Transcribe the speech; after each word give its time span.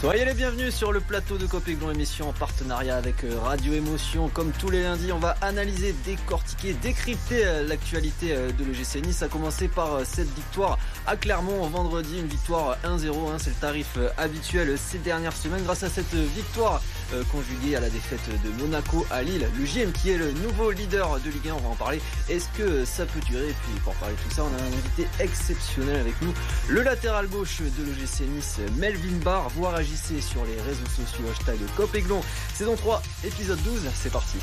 Soyez 0.00 0.24
les 0.24 0.32
bienvenus 0.32 0.74
sur 0.74 0.92
le 0.92 1.00
plateau 1.00 1.36
de 1.36 1.44
Copéglon 1.44 1.90
émission 1.90 2.30
en 2.30 2.32
partenariat 2.32 2.96
avec 2.96 3.22
euh, 3.22 3.38
Radio 3.38 3.74
Émotion. 3.74 4.30
Comme 4.30 4.50
tous 4.50 4.70
les 4.70 4.82
lundis, 4.82 5.12
on 5.12 5.18
va 5.18 5.36
analyser, 5.42 5.94
décortiquer, 6.06 6.72
décrypter 6.72 7.44
euh, 7.44 7.68
l'actualité 7.68 8.32
euh, 8.32 8.50
de 8.50 8.64
l'EGC 8.64 9.02
Nice. 9.02 9.22
A 9.22 9.28
commencer 9.28 9.68
par 9.68 10.00
cette 10.06 10.34
victoire 10.34 10.78
à 11.06 11.18
Clermont 11.18 11.66
vendredi, 11.68 12.18
une 12.18 12.28
victoire 12.28 12.78
1-0. 12.82 13.10
Hein, 13.10 13.36
c'est 13.36 13.50
le 13.50 13.56
tarif 13.56 13.98
habituel 14.16 14.78
ces 14.78 14.96
dernières 14.96 15.36
semaines. 15.36 15.64
Grâce 15.64 15.82
à 15.82 15.90
cette 15.90 16.14
victoire 16.14 16.80
conjuguée 17.30 17.76
à 17.76 17.80
la 17.80 17.90
défaite 17.90 18.20
de 18.44 18.62
Monaco 18.62 19.06
à 19.10 19.22
Lille, 19.22 19.46
le 19.58 19.64
GM 19.64 19.92
qui 19.92 20.10
est 20.10 20.18
le 20.18 20.32
nouveau 20.32 20.70
leader 20.70 21.18
de 21.20 21.30
Ligue 21.30 21.48
1, 21.48 21.54
on 21.54 21.58
va 21.58 21.68
en 21.68 21.74
parler. 21.74 22.00
Est-ce 22.28 22.48
que 22.56 22.84
ça 22.84 23.06
peut 23.06 23.20
durer 23.20 23.50
Et 23.50 23.54
puis 23.64 23.80
pour 23.84 23.94
parler 23.94 24.14
de 24.14 24.20
tout 24.20 24.34
ça, 24.34 24.44
on 24.44 24.58
a 24.58 24.62
un 24.62 24.66
invité 24.66 25.06
exceptionnel 25.18 25.96
avec 25.96 26.20
nous, 26.22 26.32
le 26.68 26.82
latéral 26.82 27.28
gauche 27.28 27.60
de 27.60 27.84
l'EGC 27.84 28.24
Nice, 28.26 28.58
Melvin 28.76 29.18
Barr, 29.24 29.48
voire 29.50 29.76
sur 30.20 30.44
les 30.44 30.60
réseaux 30.62 30.86
sociaux, 30.86 31.24
hashtag 31.30 31.58
Copéglon, 31.76 32.20
saison 32.54 32.76
3, 32.76 33.02
épisode 33.24 33.62
12, 33.62 33.80
c'est 33.94 34.12
parti. 34.12 34.38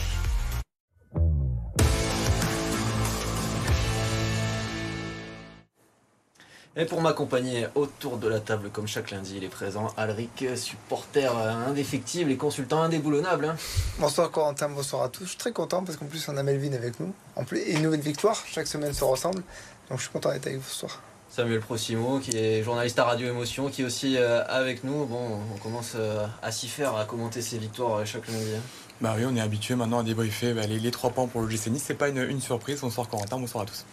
Et 6.80 6.86
pour 6.86 7.02
m'accompagner 7.02 7.66
autour 7.74 8.18
de 8.18 8.28
la 8.28 8.40
table, 8.40 8.70
comme 8.70 8.88
chaque 8.88 9.10
lundi, 9.10 9.34
il 9.38 9.44
est 9.44 9.50
présent 9.50 9.88
Alric, 9.98 10.46
supporter 10.56 11.36
indéfectible 11.36 12.30
et 12.30 12.38
consultant 12.38 12.84
indéboulonnable. 12.84 13.46
Hein. 13.46 13.56
Bonsoir 13.98 14.30
Corentin, 14.30 14.70
bonsoir 14.70 15.02
à 15.02 15.10
tous. 15.10 15.24
Je 15.24 15.30
suis 15.30 15.38
très 15.40 15.52
content 15.52 15.84
parce 15.84 15.98
qu'en 15.98 16.06
plus 16.06 16.30
on 16.30 16.38
a 16.38 16.44
Melvin 16.44 16.74
avec 16.74 17.00
nous. 17.00 17.12
En 17.36 17.46
plus, 17.46 17.58
et 17.58 17.74
une 17.74 17.82
nouvelle 17.82 18.02
victoire, 18.02 18.36
chaque 18.46 18.68
semaine 18.68 18.94
se 18.94 19.04
ressemble. 19.04 19.42
Donc 19.90 19.98
je 19.98 20.04
suis 20.04 20.12
content 20.12 20.32
d'être 20.32 20.46
avec 20.46 20.60
vous 20.60 20.70
ce 20.70 20.76
soir. 20.76 21.02
Samuel 21.30 21.62
Prosimo, 21.62 22.20
qui 22.20 22.38
est 22.38 22.62
journaliste 22.62 23.00
à 23.00 23.06
Radio 23.06 23.28
Émotion, 23.28 23.70
qui 23.70 23.82
est 23.82 23.86
aussi 23.86 24.16
euh, 24.16 24.46
avec 24.48 24.84
nous. 24.84 25.06
Bon, 25.06 25.40
on 25.56 25.58
commence 25.58 25.94
euh, 25.96 26.28
à 26.44 26.52
s'y 26.52 26.68
faire, 26.68 26.96
à 26.96 27.06
commenter 27.06 27.42
ses 27.42 27.58
victoires 27.58 27.96
euh, 27.96 28.06
chaque 28.06 28.28
lundi. 28.28 28.54
Hein. 28.56 28.62
Bah 29.02 29.16
oui, 29.18 29.26
on 29.28 29.36
est 29.36 29.42
habitué 29.42 29.76
maintenant 29.76 30.00
à 30.00 30.04
débriefer 30.04 30.54
bah, 30.54 30.68
les, 30.68 30.92
trois 30.92 31.10
points 31.10 31.28
pour 31.28 31.42
le 31.42 31.50
GC 31.50 31.72
Nice. 31.72 31.84
C'est 31.88 31.96
pas 31.96 32.10
une, 32.10 32.40
surprise. 32.40 32.82
Bonsoir 32.82 33.08
Corentin, 33.10 33.40
bonsoir 33.40 33.64
à 33.64 33.66
tous. 33.66 33.86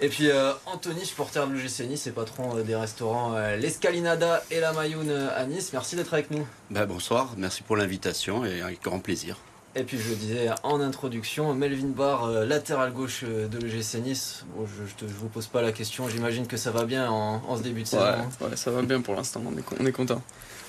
Et 0.00 0.08
puis 0.08 0.30
Anthony, 0.66 1.04
supporter 1.04 1.46
de 1.46 1.52
l'UGC 1.52 1.86
Nice 1.88 2.06
et 2.06 2.10
patron 2.12 2.56
des 2.62 2.74
restaurants 2.74 3.36
L'Escalinada 3.56 4.42
et 4.50 4.58
la 4.58 4.72
Mayoune 4.72 5.10
à 5.10 5.44
Nice. 5.46 5.70
Merci 5.72 5.96
d'être 5.96 6.12
avec 6.14 6.30
nous. 6.30 6.46
Bah, 6.70 6.86
bonsoir, 6.86 7.34
merci 7.36 7.62
pour 7.62 7.76
l'invitation 7.76 8.44
et 8.44 8.62
avec 8.62 8.82
grand 8.82 8.98
plaisir. 8.98 9.36
Et 9.74 9.84
puis 9.84 9.98
je 9.98 10.10
le 10.10 10.16
disais 10.16 10.50
en 10.64 10.80
introduction, 10.80 11.54
Melvin 11.54 11.88
Barr, 11.88 12.24
euh, 12.24 12.44
latéral 12.44 12.92
gauche 12.92 13.24
euh, 13.24 13.48
de 13.48 13.58
l'EGC 13.58 14.00
Nice. 14.00 14.44
je 14.58 15.06
ne 15.06 15.10
vous 15.10 15.28
pose 15.28 15.46
pas 15.46 15.62
la 15.62 15.72
question, 15.72 16.10
j'imagine 16.10 16.46
que 16.46 16.58
ça 16.58 16.70
va 16.70 16.84
bien 16.84 17.10
en, 17.10 17.56
ce 17.56 17.62
début 17.62 17.82
de 17.82 17.88
saison. 17.88 18.04
Hein. 18.04 18.28
Ouais, 18.42 18.56
ça 18.56 18.70
va 18.70 18.82
bien 18.82 19.00
pour 19.00 19.14
l'instant, 19.14 19.42
on 19.46 19.56
est, 19.56 19.64
on 19.80 19.86
est 19.86 19.92
content. 19.92 20.20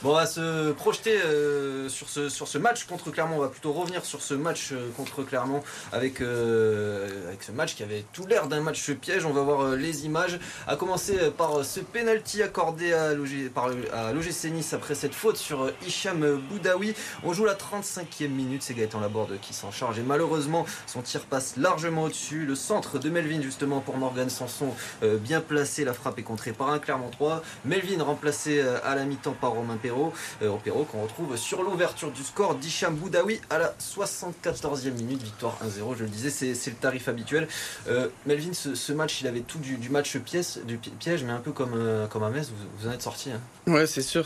Bon, 0.04 0.10
on 0.10 0.16
va 0.16 0.26
se 0.26 0.74
projeter 0.74 1.18
euh, 1.22 1.88
sur, 1.88 2.10
ce, 2.10 2.28
sur 2.28 2.50
ce 2.50 2.58
match 2.58 2.84
contre 2.84 3.10
Clermont. 3.10 3.38
On 3.38 3.40
va 3.40 3.48
plutôt 3.48 3.72
revenir 3.72 4.04
sur 4.04 4.22
ce 4.22 4.34
match 4.34 4.74
euh, 4.74 4.90
contre 4.98 5.24
Clermont 5.24 5.64
avec, 5.94 6.20
euh, 6.20 7.30
avec 7.30 7.42
ce 7.42 7.54
match 7.54 7.74
qui 7.74 7.84
avait 7.84 8.04
tout 8.12 8.28
l'air 8.28 8.50
d'un 8.50 8.60
match 8.60 8.92
piège. 8.92 9.26
On 9.26 9.32
va 9.32 9.44
voir 9.44 9.78
les 9.78 10.06
images. 10.06 10.40
A 10.68 10.76
commencer 10.76 11.32
par 11.38 11.64
ce 11.64 11.80
penalty 11.80 12.44
accordé 12.44 12.92
à 12.92 13.14
l'OGC 13.14 14.52
Nice 14.52 14.74
après 14.74 14.94
cette 14.94 15.16
faute 15.16 15.38
sur 15.38 15.72
Hicham 15.88 16.38
Boudaoui. 16.50 16.96
On 17.24 17.32
joue 17.32 17.46
la 17.46 17.56
35e 17.56 18.28
minute. 18.28 18.62
C'est 18.62 18.74
Gaëtan 18.74 18.93
Laborde 19.00 19.40
qui 19.42 19.54
s'en 19.54 19.72
charge. 19.72 20.00
Et 20.00 20.04
malheureusement, 20.04 20.66
son 20.88 21.02
tir 21.02 21.22
passe 21.26 21.58
largement 21.58 22.04
au-dessus. 22.04 22.46
Le 22.46 22.56
centre 22.56 23.00
de 23.00 23.10
Melvin, 23.10 23.42
justement, 23.42 23.80
pour 23.80 23.98
Morgan 23.98 24.30
Sanson, 24.30 24.70
bien 25.02 25.42
placé. 25.42 25.86
La 25.86 25.94
frappe 25.94 26.20
est 26.20 26.24
contrée 26.24 26.52
par 26.52 26.70
un 26.70 26.80
Clermont 26.80 27.10
3. 27.10 27.42
Melvin 27.66 28.04
remplacé 28.04 28.62
à 28.62 28.96
la 28.96 29.06
mi-temps 29.06 29.36
par 29.40 29.52
Romain 29.52 29.78
Perrault. 29.78 30.14
Euh, 30.42 30.52
Perrault, 30.64 30.86
qu'on 30.86 31.04
retrouve 31.04 31.36
sur 31.38 31.64
l'ouverture 31.64 32.12
du 32.12 32.24
score 32.24 32.56
d'Hicham 32.56 32.96
Boudaoui 32.96 33.40
à 33.50 33.58
la 33.58 33.74
74e 33.80 34.92
minute, 34.92 35.22
victoire 35.22 35.58
1-0, 35.64 35.98
je 35.98 36.04
le 36.04 36.10
disais, 36.10 36.30
c'est 36.30 36.70
le 36.70 36.76
tarif 36.76 37.08
habituel. 37.08 37.48
Euh, 37.88 38.08
Melvin, 38.26 38.54
ce, 38.54 38.94
match, 38.94 39.22
il 39.22 39.28
avait 39.28 39.42
tout 39.42 39.60
du, 39.60 39.90
match 39.90 40.18
pièce, 40.18 40.60
du 40.66 40.78
piège, 40.78 41.24
mais 41.24 41.32
un 41.32 41.40
peu 41.40 41.52
comme, 41.52 41.74
euh, 41.76 42.08
comme 42.08 42.24
à 42.24 42.30
Metz, 42.30 42.52
vous, 42.80 42.88
en 42.88 42.92
êtes 42.92 43.02
sorti. 43.02 43.32
Hein. 43.32 43.42
Ouais, 43.68 43.88
c'est 43.88 44.02
sûr, 44.02 44.26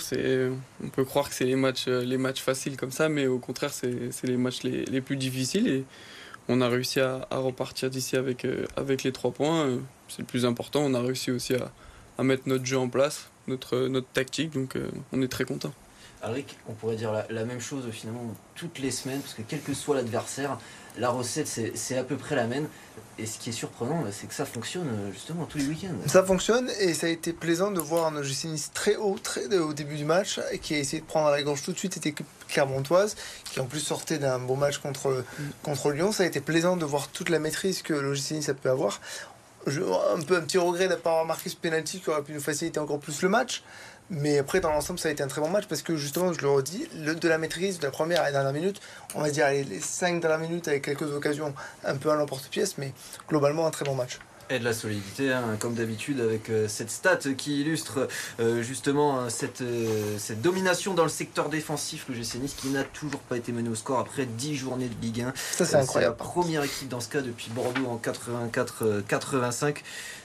on 0.84 0.89
peut 0.89 1.05
croire 1.05 1.29
que 1.29 1.35
c'est 1.35 1.45
les 1.45 1.55
matchs, 1.55 1.88
les 1.88 2.17
matchs 2.17 2.41
faciles 2.41 2.78
comme 2.78 2.91
ça, 2.91 3.09
mais 3.09 3.28
au 3.28 3.39
contraire, 3.39 3.72
c'est 3.73 4.11
les 4.23 4.38
matchs 4.38 4.56
les, 4.63 5.01
plus 5.01 5.18
difficiles 5.18 5.68
et 5.68 5.85
on 6.47 6.62
a 6.62 6.69
réussi 6.69 7.00
à, 7.00 7.28
repartir 7.31 7.90
d'ici 7.90 8.16
avec, 8.16 8.47
avec 8.75 9.03
les 9.03 9.12
trois 9.12 9.31
points. 9.31 9.79
C'est 10.07 10.19
le 10.19 10.25
plus 10.25 10.45
important. 10.45 10.81
On 10.81 10.94
a 10.94 11.01
réussi 11.01 11.31
aussi 11.31 11.53
à, 11.56 12.23
mettre 12.23 12.44
notre 12.47 12.66
jeu 12.66 12.78
en 12.78 12.90
place 12.90 13.29
notre, 13.47 13.88
notre 13.88 14.07
tactique, 14.07 14.51
donc 14.51 14.75
euh, 14.75 14.90
on 15.13 15.22
est 15.22 15.28
très 15.28 15.46
content. 15.46 15.73
Alric, 16.22 16.57
on 16.67 16.73
pourrait 16.73 16.96
dire 16.96 17.12
la, 17.29 17.46
même 17.46 17.59
chose 17.59 17.85
finalement 17.91 18.35
toutes 18.56 18.79
les 18.79 18.91
semaines, 18.91 19.22
parce 19.22 19.35
que 19.35 19.44
quel 19.47 19.62
que 19.62 19.73
soit 19.73 19.96
l'adversaire, 19.96 20.57
la 20.97 21.09
recette 21.09 21.47
c'est 21.47 21.97
à 21.97 22.03
peu 22.03 22.18
près 22.18 22.35
la 22.35 22.47
même. 22.47 22.68
Et 23.19 23.25
ce 23.25 23.40
qui 23.40 23.50
est 23.50 23.53
surprenant, 23.53 24.02
bah, 24.03 24.09
c'est 24.12 24.28
que 24.28 24.34
ça 24.34 24.46
fonctionne 24.46 24.88
euh, 24.88 25.12
justement 25.12 25.46
tous 25.46 25.58
les 25.58 25.66
week-ends. 25.66 26.08
Ça 26.08 26.24
fonctionne 26.24 26.69
et 26.80 26.94
ça 26.94 27.08
a 27.08 27.09
été 27.09 27.34
plaisant 27.34 27.72
de 27.72 27.80
voir 27.80 28.06
un 28.06 28.16
OGC 28.16 28.47
très 28.75 28.96
haut, 28.96 29.18
très 29.22 29.47
au 29.58 29.74
début 29.74 29.96
du 29.96 30.06
match, 30.06 30.40
qui 30.62 30.75
a 30.75 30.78
essayé 30.78 31.02
de 31.02 31.08
prendre 31.08 31.31
la 31.31 31.41
gorge 31.41 31.63
tout 31.63 31.74
de 31.74 31.80
suite, 31.80 31.96
c'était 31.96 32.13
Clermontoise, 32.47 33.16
qui 33.46 33.59
en 33.59 33.66
plus 33.66 33.80
sortait 33.80 34.19
d'un 34.19 34.38
bon 34.38 34.56
match 34.56 34.78
contre, 34.78 35.24
contre 35.63 35.91
Lyon. 35.91 36.12
Ça 36.12 36.24
a 36.24 36.25
été 36.28 36.41
plaisant 36.41 36.78
de 36.78 36.85
voir 36.85 37.08
toute 37.08 37.29
la 37.29 37.40
maîtrise 37.40 37.81
que 37.81 37.94
l'OGC 37.94 38.31
Nice 38.34 38.50
a 38.50 38.53
pu 38.53 38.69
avoir 38.69 39.02
un 39.68 40.22
peu 40.22 40.38
un 40.38 40.41
petit 40.41 40.58
regret 40.58 40.88
d'avoir 40.88 41.02
pas 41.02 41.22
remarqué 41.22 41.50
ce 41.50 41.56
penalty 41.56 42.00
qui 42.00 42.09
aurait 42.09 42.22
pu 42.22 42.34
nous 42.34 42.40
faciliter 42.40 42.79
encore 42.79 43.00
plus 43.00 43.22
le 43.22 43.29
match. 43.29 43.64
Mais 44.09 44.38
après, 44.38 44.62
dans 44.62 44.72
l'ensemble, 44.72 45.00
ça 45.00 45.09
a 45.09 45.12
été 45.12 45.22
un 45.22 45.28
très 45.28 45.41
bon 45.41 45.50
match 45.50 45.66
parce 45.68 45.81
que 45.81 45.97
justement, 45.97 46.31
je 46.31 46.41
le 46.41 46.50
redis, 46.50 46.88
le, 46.95 47.16
de 47.16 47.28
la 47.28 47.38
maîtrise 47.38 47.79
de 47.79 47.85
la 47.85 47.91
première 47.91 48.22
à 48.22 48.25
la 48.25 48.31
dernière 48.31 48.53
minute, 48.53 48.79
on 49.16 49.22
va 49.22 49.29
dire 49.29 49.50
les, 49.50 49.81
cinq 49.81 50.22
dernières 50.22 50.40
minutes 50.40 50.68
avec 50.68 50.84
quelques 50.84 51.12
occasions 51.13 51.53
un 51.84 51.95
peu 51.95 52.09
à 52.09 52.16
l'emporte-pièce, 52.16 52.78
mais 52.78 52.94
globalement, 53.28 53.67
un 53.67 53.72
très 53.72 53.84
bon 53.84 53.96
match. 53.96 54.19
Et 54.50 54.59
de 54.59 54.63
la 54.63 54.74
solidité, 54.74 55.34
hein, 55.34 55.58
comme 55.59 55.74
d'habitude, 55.74 56.22
avec 56.22 56.50
euh, 56.50 56.69
cette 56.69 56.90
stat 56.90 57.19
qui 57.38 57.59
illustre 57.59 58.08
euh, 58.40 58.62
justement 58.63 59.19
euh, 59.19 59.30
cette, 59.30 60.41
domination 60.41 60.94
dans 60.94 61.03
le 61.03 61.09
secteur 61.09 61.50
défensif, 61.50 62.06
le 62.08 62.16
GC 62.16 62.38
Nice 62.38 62.53
qui 62.53 62.69
n'a 62.69 62.85
toujours 62.85 63.19
pas 63.19 63.35
été 63.35 63.52
mené 63.52 63.68
au 63.68 63.75
score 63.75 64.00
après 64.00 64.25
10 64.25 64.56
journées 64.56 64.88
de 64.88 65.02
Ligue 65.02 65.22
1. 65.22 65.34
Ça, 65.35 65.66
c'est 65.66 65.75
incroyable. 65.75 66.16
la 66.18 66.24
première 66.24 66.63
équipe 66.63 66.88
dans 66.88 67.02
ce 67.02 67.09
cas 67.09 67.22
depuis 67.22 67.50
Bordeaux 67.50 67.88
en 67.88 67.97
84-85. 67.97 69.78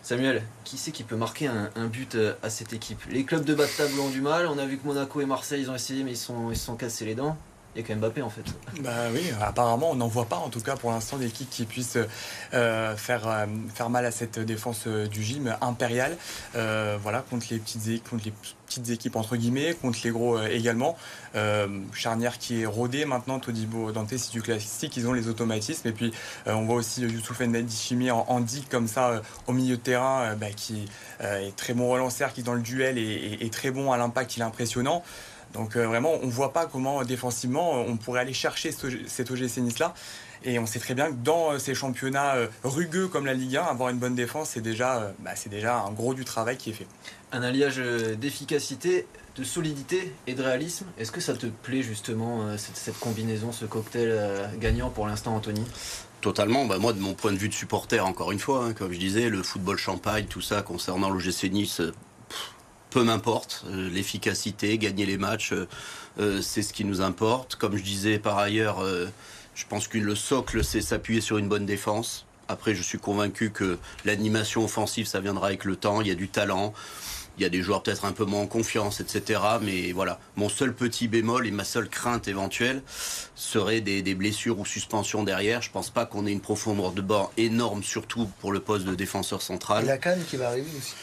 Samuel, 0.04 0.44
qui 0.64 0.78
sait 0.78 0.92
qui 0.92 1.02
peut 1.02 1.16
marquer 1.16 1.48
un, 1.48 1.86
but 1.86 2.16
à 2.42 2.50
cette 2.50 2.72
équipe? 2.72 3.00
Les 3.10 3.24
clubs 3.24 3.44
de 3.44 3.54
bas 3.54 3.66
de 3.66 3.70
table 3.76 3.98
ont 4.00 4.10
du 4.10 4.20
mal. 4.20 4.46
On 4.46 4.58
a 4.58 4.66
vu 4.66 4.78
que 4.78 4.86
Monaco 4.86 5.20
et 5.20 5.26
Marseille, 5.26 5.62
ils 5.62 5.70
ont 5.70 5.74
essayé, 5.74 6.04
mais 6.04 6.12
ils, 6.12 6.16
sont, 6.16 6.50
ils 6.50 6.56
se 6.56 6.66
sont 6.66 6.76
cassés 6.76 7.04
les 7.04 7.14
dents. 7.14 7.36
Il 7.74 7.80
y 7.80 7.84
a 7.84 7.86
quand 7.86 7.94
même 7.94 8.00
Mbappé 8.00 8.20
en 8.20 8.28
fait. 8.28 8.44
Bah 8.80 8.90
oui, 9.14 9.22
apparemment 9.40 9.90
on 9.92 9.94
n'en 9.94 10.08
voit 10.08 10.26
pas 10.26 10.36
en 10.36 10.50
tout 10.50 10.60
cas 10.60 10.76
pour 10.76 10.90
l'instant 10.90 11.16
d'équipe 11.16 11.48
qui 11.48 11.64
puisse 11.64 11.96
euh, 12.52 12.96
faire, 12.96 13.26
euh, 13.26 13.46
faire 13.74 13.88
mal 13.88 14.04
à 14.04 14.10
cette 14.10 14.38
défense 14.38 14.84
euh, 14.86 15.06
du 15.06 15.22
gym 15.22 15.56
impérial. 15.62 16.16
voilà, 16.52 17.24
contre 17.30 17.46
les 17.50 17.58
petites 17.58 18.06
contre 18.08 18.24
les 18.26 18.32
petites 18.66 18.90
équipes 18.90 19.16
entre 19.16 19.36
guillemets, 19.36 19.74
contre 19.80 19.98
les 20.04 20.10
gros 20.10 20.40
également. 20.42 20.96
charnière 21.94 22.38
qui 22.38 22.62
est 22.62 22.66
rodée 22.66 23.04
maintenant, 23.04 23.38
Todibo, 23.38 23.92
Dante, 23.92 24.16
c'est 24.16 24.32
du 24.32 24.42
classique, 24.42 24.96
ils 24.96 25.06
ont 25.06 25.12
les 25.12 25.28
automatismes. 25.28 25.88
Et 25.88 25.92
puis 25.92 26.12
on 26.46 26.64
voit 26.64 26.76
aussi 26.76 27.02
Youssouf 27.02 27.40
Ndishimi 27.40 28.10
en, 28.10 28.24
en 28.28 28.40
dit 28.40 28.64
comme 28.70 28.88
ça 28.88 29.22
au 29.46 29.52
milieu 29.52 29.76
de 29.76 29.82
terrain, 29.82 30.34
bah, 30.36 30.50
qui 30.54 30.86
est 31.20 31.56
très 31.56 31.74
bon 31.74 31.90
relanceur, 31.90 32.32
qui 32.32 32.42
dans 32.42 32.54
le 32.54 32.62
duel 32.62 32.98
est, 32.98 33.42
est 33.42 33.52
très 33.52 33.70
bon 33.70 33.92
à 33.92 33.96
l'impact, 33.96 34.36
il 34.36 34.40
est 34.40 34.44
impressionnant. 34.44 35.02
Donc 35.52 35.76
euh, 35.76 35.86
vraiment, 35.86 36.12
on 36.22 36.26
ne 36.26 36.32
voit 36.32 36.52
pas 36.52 36.66
comment 36.66 37.02
défensivement 37.04 37.80
on 37.80 37.96
pourrait 37.96 38.20
aller 38.20 38.32
chercher 38.32 38.72
cet 38.72 39.30
OGC 39.30 39.58
Nice-là. 39.58 39.94
Et 40.44 40.58
on 40.58 40.66
sait 40.66 40.80
très 40.80 40.94
bien 40.94 41.08
que 41.08 41.16
dans 41.22 41.52
euh, 41.52 41.58
ces 41.58 41.74
championnats 41.74 42.34
euh, 42.34 42.48
rugueux 42.64 43.06
comme 43.06 43.26
la 43.26 43.34
Ligue 43.34 43.56
1, 43.56 43.62
avoir 43.62 43.90
une 43.90 43.98
bonne 43.98 44.16
défense, 44.16 44.50
c'est 44.50 44.60
déjà, 44.60 45.12
bah, 45.20 45.32
déjà 45.46 45.78
un 45.78 45.92
gros 45.92 46.14
du 46.14 46.24
travail 46.24 46.56
qui 46.56 46.70
est 46.70 46.72
fait. 46.72 46.86
Un 47.30 47.42
alliage 47.42 47.78
d'efficacité, 47.78 49.06
de 49.36 49.44
solidité 49.44 50.12
et 50.26 50.34
de 50.34 50.42
réalisme. 50.42 50.86
Est-ce 50.98 51.12
que 51.12 51.20
ça 51.20 51.34
te 51.34 51.46
plaît 51.46 51.82
justement, 51.82 52.56
cette, 52.58 52.98
combinaison, 52.98 53.52
ce 53.52 53.64
cocktail 53.64 54.50
gagnant 54.60 54.90
pour 54.90 55.06
l'instant, 55.06 55.34
Anthony? 55.34 55.64
Totalement. 56.20 56.66
Bah 56.66 56.78
moi, 56.78 56.92
de 56.92 57.00
mon 57.00 57.14
point 57.14 57.32
de 57.32 57.38
vue 57.38 57.48
de 57.48 57.54
supporter, 57.54 58.00
encore 58.00 58.32
une 58.32 58.38
fois, 58.38 58.64
hein, 58.64 58.74
comme 58.74 58.92
je 58.92 58.98
disais, 58.98 59.30
le 59.30 59.42
football 59.42 59.78
champagne, 59.78 60.26
tout 60.26 60.42
ça 60.42 60.60
concernant 60.60 61.08
l'OGC 61.08 61.50
Nice, 61.50 61.80
peu 62.92 63.02
m'importe. 63.02 63.64
Euh, 63.68 63.88
l'efficacité, 63.90 64.78
gagner 64.78 65.06
les 65.06 65.18
matchs, 65.18 65.52
euh, 65.52 65.68
euh, 66.20 66.42
c'est 66.42 66.62
ce 66.62 66.72
qui 66.72 66.84
nous 66.84 67.00
importe. 67.00 67.56
Comme 67.56 67.76
je 67.76 67.82
disais 67.82 68.18
par 68.18 68.38
ailleurs, 68.38 68.84
je 69.54 69.64
pense 69.68 69.88
que 69.88 69.98
le 69.98 70.14
socle, 70.14 70.62
c'est 70.62 70.80
s'appuyer 70.80 71.20
sur 71.20 71.38
une 71.38 71.48
bonne 71.48 71.66
défense. 71.66 72.26
Après, 72.48 72.74
je 72.74 72.82
suis 72.82 72.98
convaincu 72.98 73.50
que 73.50 73.78
l'animation 74.04 74.64
offensive, 74.64 75.06
ça 75.06 75.20
viendra 75.20 75.46
avec 75.46 75.64
le 75.64 75.76
temps. 75.76 76.00
Il 76.00 76.08
y 76.08 76.10
a 76.10 76.14
du 76.14 76.28
talent. 76.28 76.74
Il 77.38 77.42
y 77.42 77.46
a 77.46 77.48
des 77.48 77.62
joueurs 77.62 77.82
peut-être 77.82 78.04
un 78.04 78.12
peu 78.12 78.26
moins 78.26 78.42
en 78.42 78.46
confiance, 78.46 79.00
etc. 79.00 79.40
Mais 79.62 79.92
voilà, 79.92 80.20
mon 80.36 80.50
seul 80.50 80.74
petit 80.74 81.08
bémol 81.08 81.46
et 81.46 81.50
ma 81.50 81.64
seule 81.64 81.88
crainte 81.88 82.28
éventuelle 82.28 82.82
serait 83.34 83.80
des, 83.80 84.14
blessures 84.14 84.58
ou 84.58 84.66
suspensions 84.66 85.22
derrière. 85.22 85.62
Je 85.62 85.70
pense 85.70 85.88
pas 85.88 86.04
qu'on 86.04 86.26
ait 86.26 86.32
une 86.32 86.42
profondeur 86.42 86.92
de 86.92 87.00
bord 87.00 87.32
énorme, 87.38 87.82
surtout 87.82 88.28
pour 88.40 88.52
le 88.52 88.60
poste 88.60 88.84
de 88.84 88.94
défenseur 88.94 89.40
central. 89.40 89.84
Et 89.84 89.86
la 89.86 89.96
canne 89.96 90.22
qui 90.28 90.36
va 90.36 90.48
arriver 90.48 90.68
aussi. 90.76 90.94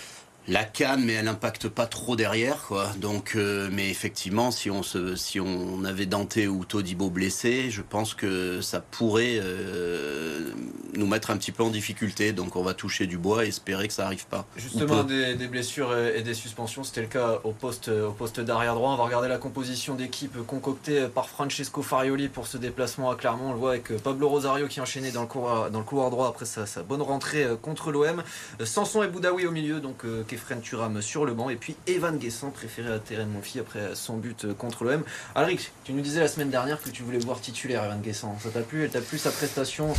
La 0.50 0.63
canne, 0.63 1.06
mais 1.06 1.13
elle 1.13 1.25
n'impacte 1.25 1.68
pas 1.68 1.86
trop 1.86 2.16
derrière, 2.16 2.63
quoi. 2.63 2.88
Donc, 2.98 3.34
euh, 3.36 3.69
mais 3.72 3.90
effectivement, 3.90 4.50
si 4.50 4.72
on 4.72 4.81
se, 4.81 5.16
si 5.16 5.40
on 5.40 5.84
avait 5.84 6.07
Dante 6.07 6.40
ou 6.50 6.66
Todibo 6.66 7.10
blessé, 7.10 7.69
je 7.69 7.84
pense 7.84 8.16
que 8.16 8.60
ça 8.62 8.81
pourrait 8.81 9.40
euh, 9.42 10.51
nous 10.96 11.06
mettre 11.06 11.30
un 11.30 11.38
petit 11.38 11.51
peu 11.51 11.62
en 11.62 11.69
difficulté. 11.69 12.34
Donc, 12.34 12.56
on 12.56 12.63
va 12.63 12.74
toucher 12.74 13.06
du 13.06 13.18
bois 13.18 13.46
et 13.46 13.50
espérer 13.50 13.88
que 13.88 13.94
ça 13.94 14.06
arrive 14.06 14.25
pas. 14.25 14.46
Justement, 14.57 15.04
des, 15.04 15.36
des, 15.36 15.48
blessures 15.48 15.96
et 15.96 16.24
des 16.24 16.34
suspensions, 16.34 16.84
c'était 16.84 17.01
le 17.01 17.07
cas 17.07 17.40
au 17.44 17.51
poste, 17.51 17.90
au 17.90 18.12
poste 18.12 18.40
d'arrière 18.40 18.74
droit. 18.74 18.92
On 18.92 18.98
va 18.98 19.04
regarder 19.04 19.28
la 19.28 19.38
composition 19.38 19.94
d'équipe 19.94 20.36
concoctée 20.48 21.07
par 21.13 21.30
Francesco 21.30 21.84
Farioli 21.84 22.28
pour 22.28 22.48
ce 22.48 22.57
déplacement 22.57 23.12
à 23.12 23.16
Clermont. 23.16 23.50
On 23.50 23.54
le 23.54 23.60
voit 23.60 23.72
avec 23.72 23.96
Pablo 23.98 24.28
Rosario 24.28 24.68
qui 24.68 24.81
enchaînait 24.81 25.12
dans 25.12 25.22
le 25.22 25.28
couloir, 25.28 25.69
dans 25.69 25.80
le 25.80 25.86
couloir 25.86 26.10
droit 26.10 26.28
après 26.28 26.46
sa, 26.46 26.66
sa 26.66 26.81
bonne 26.81 27.04
rentrée 27.04 27.46
contre 27.62 27.92
l'OM. 27.92 28.24
Sanson 28.63 29.04
et 29.04 29.07
Boudaoui 29.07 29.46
au 29.46 29.51
milieu, 29.51 29.80
donc 29.80 30.06
Kefren 30.39 30.62
Turam 30.62 31.01
sur 31.01 31.25
le 31.25 31.33
banc 31.33 31.50
et 31.50 31.56
puis 31.56 31.75
Evan 31.88 32.18
Guessant 32.18 32.50
préféré 32.50 32.91
à 32.91 33.00
Terren 33.00 33.30
Monfi 33.30 33.59
après 33.59 33.95
son 33.95 34.18
but 34.18 34.53
contre 34.53 34.83
l'OM. 34.83 35.03
Alric, 35.36 35.71
tu 35.83 35.94
nous 35.94 36.01
disais 36.01 36.19
la 36.19 36.27
semaine 36.27 36.50
dernière 36.50 36.81
que 36.81 36.89
tu 36.89 37.03
voulais 37.03 37.19
voir 37.19 37.41
titulaire 37.41 37.83
Evan 37.83 38.01
Guessant. 38.01 38.38
Ça 38.41 38.50
t'a 38.50 38.62
plu? 38.62 38.83
Elle 38.83 38.89
t'a 38.89 39.01
plu 39.01 39.18
sa 39.18 39.31
prestation 39.31 39.94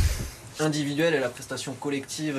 individuelle 0.59 1.13
et 1.13 1.19
la 1.19 1.29
prestation 1.29 1.73
collective 1.73 2.35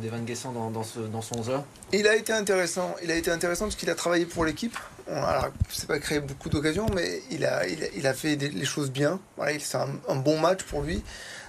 d'Evan 0.00 0.24
Guessant 0.24 0.52
dans, 0.52 0.70
dans, 0.70 0.82
son 1.22 1.38
11 1.38 1.52
Il 1.92 2.06
a 2.06 2.16
été 2.16 2.32
intéressant. 2.32 2.94
Il 3.02 3.10
a 3.10 3.14
été 3.14 3.30
intéressant 3.30 3.66
parce 3.66 3.76
qu'il 3.76 3.90
a 3.90 3.94
travaillé 3.94 4.26
pour 4.26 4.44
l'équipe. 4.44 4.76
Alors, 5.08 5.48
c'est 5.68 5.88
pas 5.88 5.98
créé 5.98 6.20
beaucoup 6.20 6.48
d'occasions, 6.48 6.86
mais 6.94 7.22
il 7.30 7.44
a, 7.44 7.66
il 7.66 8.06
a, 8.06 8.14
fait 8.14 8.36
les 8.36 8.64
choses 8.64 8.90
bien. 8.90 9.20
Voilà, 9.36 9.58
c'est 9.58 9.76
un, 9.76 10.16
bon 10.16 10.38
match 10.40 10.62
pour 10.62 10.82
lui. 10.82 11.02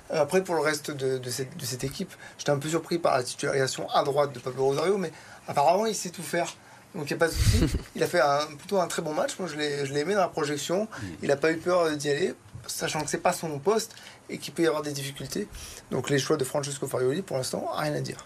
Après, 0.10 0.44
pour 0.44 0.56
le 0.56 0.62
reste 0.62 0.92
de, 0.92 1.18
de 1.18 1.30
cette, 1.30 1.84
équipe, 1.84 2.12
j'étais 2.38 2.52
un 2.52 2.60
peu 2.60 2.70
surpris 2.70 3.00
par 3.00 3.18
la 3.18 3.24
titularisation 3.24 3.90
à 3.90 4.04
droite 4.04 4.34
de 4.34 4.40
Pablo 4.40 4.66
Rosario, 4.66 4.98
mais 4.98 5.12
apparemment, 5.48 5.86
il 5.86 5.96
sait 5.96 6.10
tout 6.10 6.24
faire. 6.24 6.56
Donc, 6.96 7.10
il 7.10 7.14
n'y 7.14 7.18
a 7.18 7.20
pas 7.20 7.28
de 7.28 7.34
souci. 7.34 7.66
il 7.96 8.04
a 8.04 8.08
fait 8.08 8.22
un, 8.22 8.46
plutôt 8.58 8.80
un 8.80 8.88
très 8.88 9.02
bon 9.02 9.14
match. 9.14 9.38
Moi, 9.40 9.48
je 9.48 9.56
l'ai 9.56 10.00
aimé 10.00 10.14
dans 10.14 10.22
la 10.22 10.28
projection. 10.28 10.88
Il 11.22 11.30
n'a 11.30 11.38
pas 11.38 11.52
eu 11.52 11.58
peur 11.58 11.96
d'y 11.96 12.10
aller, 12.10 12.34
sachant 12.68 13.02
que 13.02 13.10
c'est 13.10 13.18
pas 13.18 13.34
son 13.34 13.58
poste 13.60 13.96
et 14.30 14.38
qu'il 14.38 14.54
peut 14.54 14.64
y 14.64 14.68
avoir 14.68 14.84
des 14.84 14.92
difficultés. 14.92 15.48
Donc, 15.92 16.10
les 16.10 16.20
choix 16.20 16.38
de 16.38 16.44
Francesco 16.44 16.88
Farioli, 16.88 17.22
pour 17.22 17.38
l'instant, 17.38 17.68
rien 17.74 17.94
à 17.94 18.02
dire. 18.02 18.26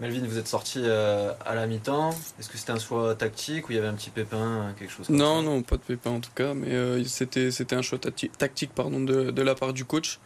Melvin, 0.00 0.24
vous 0.24 0.38
êtes 0.38 0.46
sorti 0.46 0.80
euh, 0.84 1.32
à 1.44 1.56
la 1.56 1.66
mi-temps. 1.66 2.10
Est-ce 2.38 2.48
que 2.48 2.56
c'était 2.56 2.70
un 2.70 2.78
choix 2.78 3.16
tactique 3.16 3.68
ou 3.68 3.72
il 3.72 3.76
y 3.76 3.78
avait 3.78 3.88
un 3.88 3.94
petit 3.94 4.10
pépin, 4.10 4.72
quelque 4.78 4.92
chose 4.92 5.08
comme 5.08 5.16
Non, 5.16 5.40
ça? 5.40 5.42
non, 5.42 5.62
pas 5.62 5.76
de 5.76 5.82
pépin 5.82 6.10
en 6.10 6.20
tout 6.20 6.30
cas, 6.36 6.54
mais 6.54 6.70
euh, 6.70 7.02
c'était 7.04 7.74
un 7.74 7.82
choix 7.82 7.98
tactique 7.98 8.72
pardon, 8.74 9.00
de, 9.00 9.32
de, 9.32 9.42
la 9.42 9.56
part 9.56 9.72
du 9.72 9.84
coach. 9.84 10.20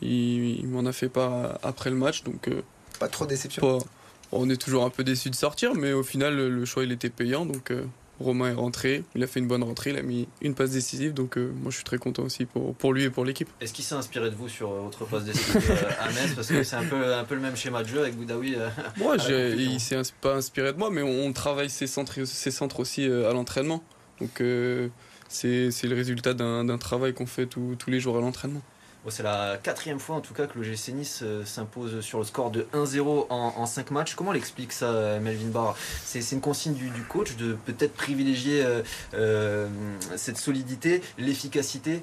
Il, 0.00 0.60
il 0.60 0.68
m'en 0.68 0.86
a 0.86 0.92
fait 0.92 1.10
pas 1.10 1.58
après 1.62 1.90
le 1.90 1.96
match, 1.96 2.22
donc. 2.22 2.48
Euh, 2.48 2.62
pas 2.98 3.08
trop 3.08 3.26
de 3.26 3.30
déception. 3.30 3.60
Pas, 3.60 3.84
on 4.32 4.48
est 4.50 4.60
toujours 4.60 4.84
un 4.84 4.90
peu 4.90 5.04
déçu 5.04 5.30
de 5.30 5.34
sortir, 5.34 5.74
mais 5.74 5.92
au 5.92 6.02
final, 6.02 6.36
le, 6.36 6.64
choix 6.64 6.84
il 6.84 6.92
était 6.92 7.10
payant, 7.10 7.46
donc 7.46 7.70
euh, 7.70 7.84
Romain 8.20 8.50
est 8.50 8.54
rentré. 8.54 9.04
Il 9.14 9.22
a 9.22 9.26
fait 9.26 9.40
une 9.40 9.46
bonne 9.46 9.62
rentrée, 9.62 9.90
il 9.90 9.96
a 9.96 10.02
mis 10.02 10.28
une 10.42 10.54
passe 10.54 10.70
décisive, 10.70 11.14
donc 11.14 11.38
euh, 11.38 11.52
moi 11.62 11.70
je 11.70 11.76
suis 11.76 11.84
très 11.84 11.98
content 11.98 12.24
aussi 12.24 12.44
pour, 12.44 12.74
pour 12.74 12.92
lui 12.92 13.04
et 13.04 13.10
pour 13.10 13.24
l'équipe. 13.24 13.48
Est-ce 13.60 13.72
qu'il 13.72 13.84
s'est 13.84 13.94
inspiré 13.94 14.30
de 14.30 14.34
vous 14.34 14.48
sur 14.48 14.70
votre 14.70 15.06
passe 15.06 15.24
décisive 15.24 15.86
à 16.00 16.06
Metz? 16.08 16.34
Parce 16.34 16.48
que 16.48 16.62
c'est 16.62 16.76
un 16.76 16.84
peu, 16.84 17.14
un 17.14 17.24
peu 17.24 17.34
le 17.34 17.40
même 17.40 17.56
schéma 17.56 17.82
de 17.82 17.88
jeu 17.88 18.00
avec 18.00 18.16
Boudaoui. 18.16 18.56
moi, 18.96 19.16
il 19.28 19.80
s'est 19.80 20.00
pas 20.20 20.34
inspiré 20.34 20.72
de 20.72 20.78
moi, 20.78 20.90
mais 20.90 21.02
on, 21.02 21.26
on 21.26 21.32
travaille 21.32 21.70
ses 21.70 21.86
centres, 21.86 22.24
ses 22.24 22.50
centres 22.50 22.80
aussi 22.80 23.04
à 23.04 23.32
l'entraînement. 23.32 23.82
Donc 24.20 24.40
euh, 24.40 24.88
c'est 25.28 25.70
le 25.84 25.94
résultat 25.94 26.34
d'un 26.34 26.78
travail 26.78 27.14
qu'on 27.14 27.26
fait 27.26 27.46
tous 27.46 27.76
les 27.86 28.00
jours 28.00 28.16
à 28.16 28.20
l'entraînement. 28.20 28.62
C'est 29.10 29.22
la 29.22 29.58
quatrième 29.62 30.00
fois 30.00 30.16
en 30.16 30.20
tout 30.20 30.34
cas 30.34 30.46
que 30.46 30.58
le 30.58 30.64
GC 30.64 30.92
Nice 30.92 31.20
euh, 31.22 31.44
s'impose 31.44 32.00
sur 32.00 32.18
le 32.18 32.24
score 32.24 32.50
de 32.50 32.66
1-0 32.74 33.26
en, 33.30 33.54
en 33.56 33.66
5 33.66 33.90
matchs. 33.90 34.14
Comment 34.14 34.32
l'explique 34.32 34.72
ça, 34.72 35.18
Melvin 35.20 35.48
Barr? 35.48 35.76
C'est 36.04 36.20
une 36.32 36.42
consigne 36.42 36.74
du, 36.74 36.90
coach 37.08 37.36
de 37.36 37.56
peut-être 37.64 37.94
privilégier 37.94 38.62
euh, 38.62 38.82
euh, 39.14 39.68
cette 40.16 40.36
solidité, 40.36 41.00
l'efficacité 41.16 42.02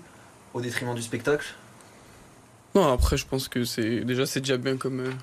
au 0.56 0.62
détriment 0.62 0.95
du 0.95 1.03
spectacle? 1.03 1.45
Non, 2.74 2.92
après 2.92 3.18
je 3.18 3.27
pense 3.27 3.47
que 3.47 3.65
c'est 3.65 4.01
déjà 4.01 4.25
c'est 4.25 4.42
déjà 4.42 4.57
bien 4.57 4.75
comme 4.75 5.13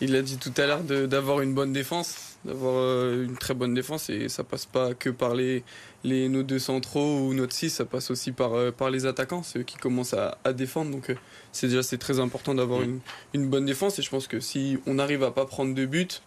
il 0.00 0.12
l'a 0.12 0.22
dit 0.22 0.36
tout 0.36 0.52
à 0.58 0.66
l'heure 0.66 0.82
d'avoir 0.82 1.40
une 1.40 1.54
bonne 1.54 1.72
défense 1.72 2.29
d'avoir 2.44 2.74
euh, 2.76 3.24
une 3.24 3.36
très 3.36 3.54
bonne 3.54 3.74
défense 3.74 4.08
et 4.08 4.28
ça 4.28 4.44
passe 4.44 4.66
pas 4.66 4.94
que 4.94 5.10
par 5.10 5.34
les, 5.34 5.62
les 6.04 6.28
nos 6.28 6.42
deux 6.42 6.58
centraux 6.58 7.20
ou 7.20 7.34
notre 7.34 7.52
6 7.52 7.70
ça 7.70 7.84
passe 7.84 8.10
aussi 8.10 8.32
par, 8.32 8.54
euh, 8.54 8.70
par 8.70 8.90
les 8.90 9.06
attaquants. 9.06 9.42
Ceux 9.42 9.62
qui 9.62 9.76
commencent 9.76 10.14
à, 10.14 10.38
à 10.44 10.52
défendre. 10.52 10.90
Donc 10.90 11.10
euh, 11.10 11.16
c'est 11.52 11.68
déjà 11.68 11.82
c'est 11.82 11.98
très 11.98 12.18
important 12.20 12.54
d'avoir 12.54 12.82
une, 12.82 13.00
une 13.34 13.48
bonne 13.48 13.66
défense 13.66 13.98
et 13.98 14.02
je 14.02 14.10
pense 14.10 14.26
que 14.26 14.40
si 14.40 14.78
on 14.86 14.98
arrive 14.98 15.22
à 15.22 15.30
pas 15.30 15.46
prendre 15.46 15.74
de 15.74 15.86
but 15.86 16.22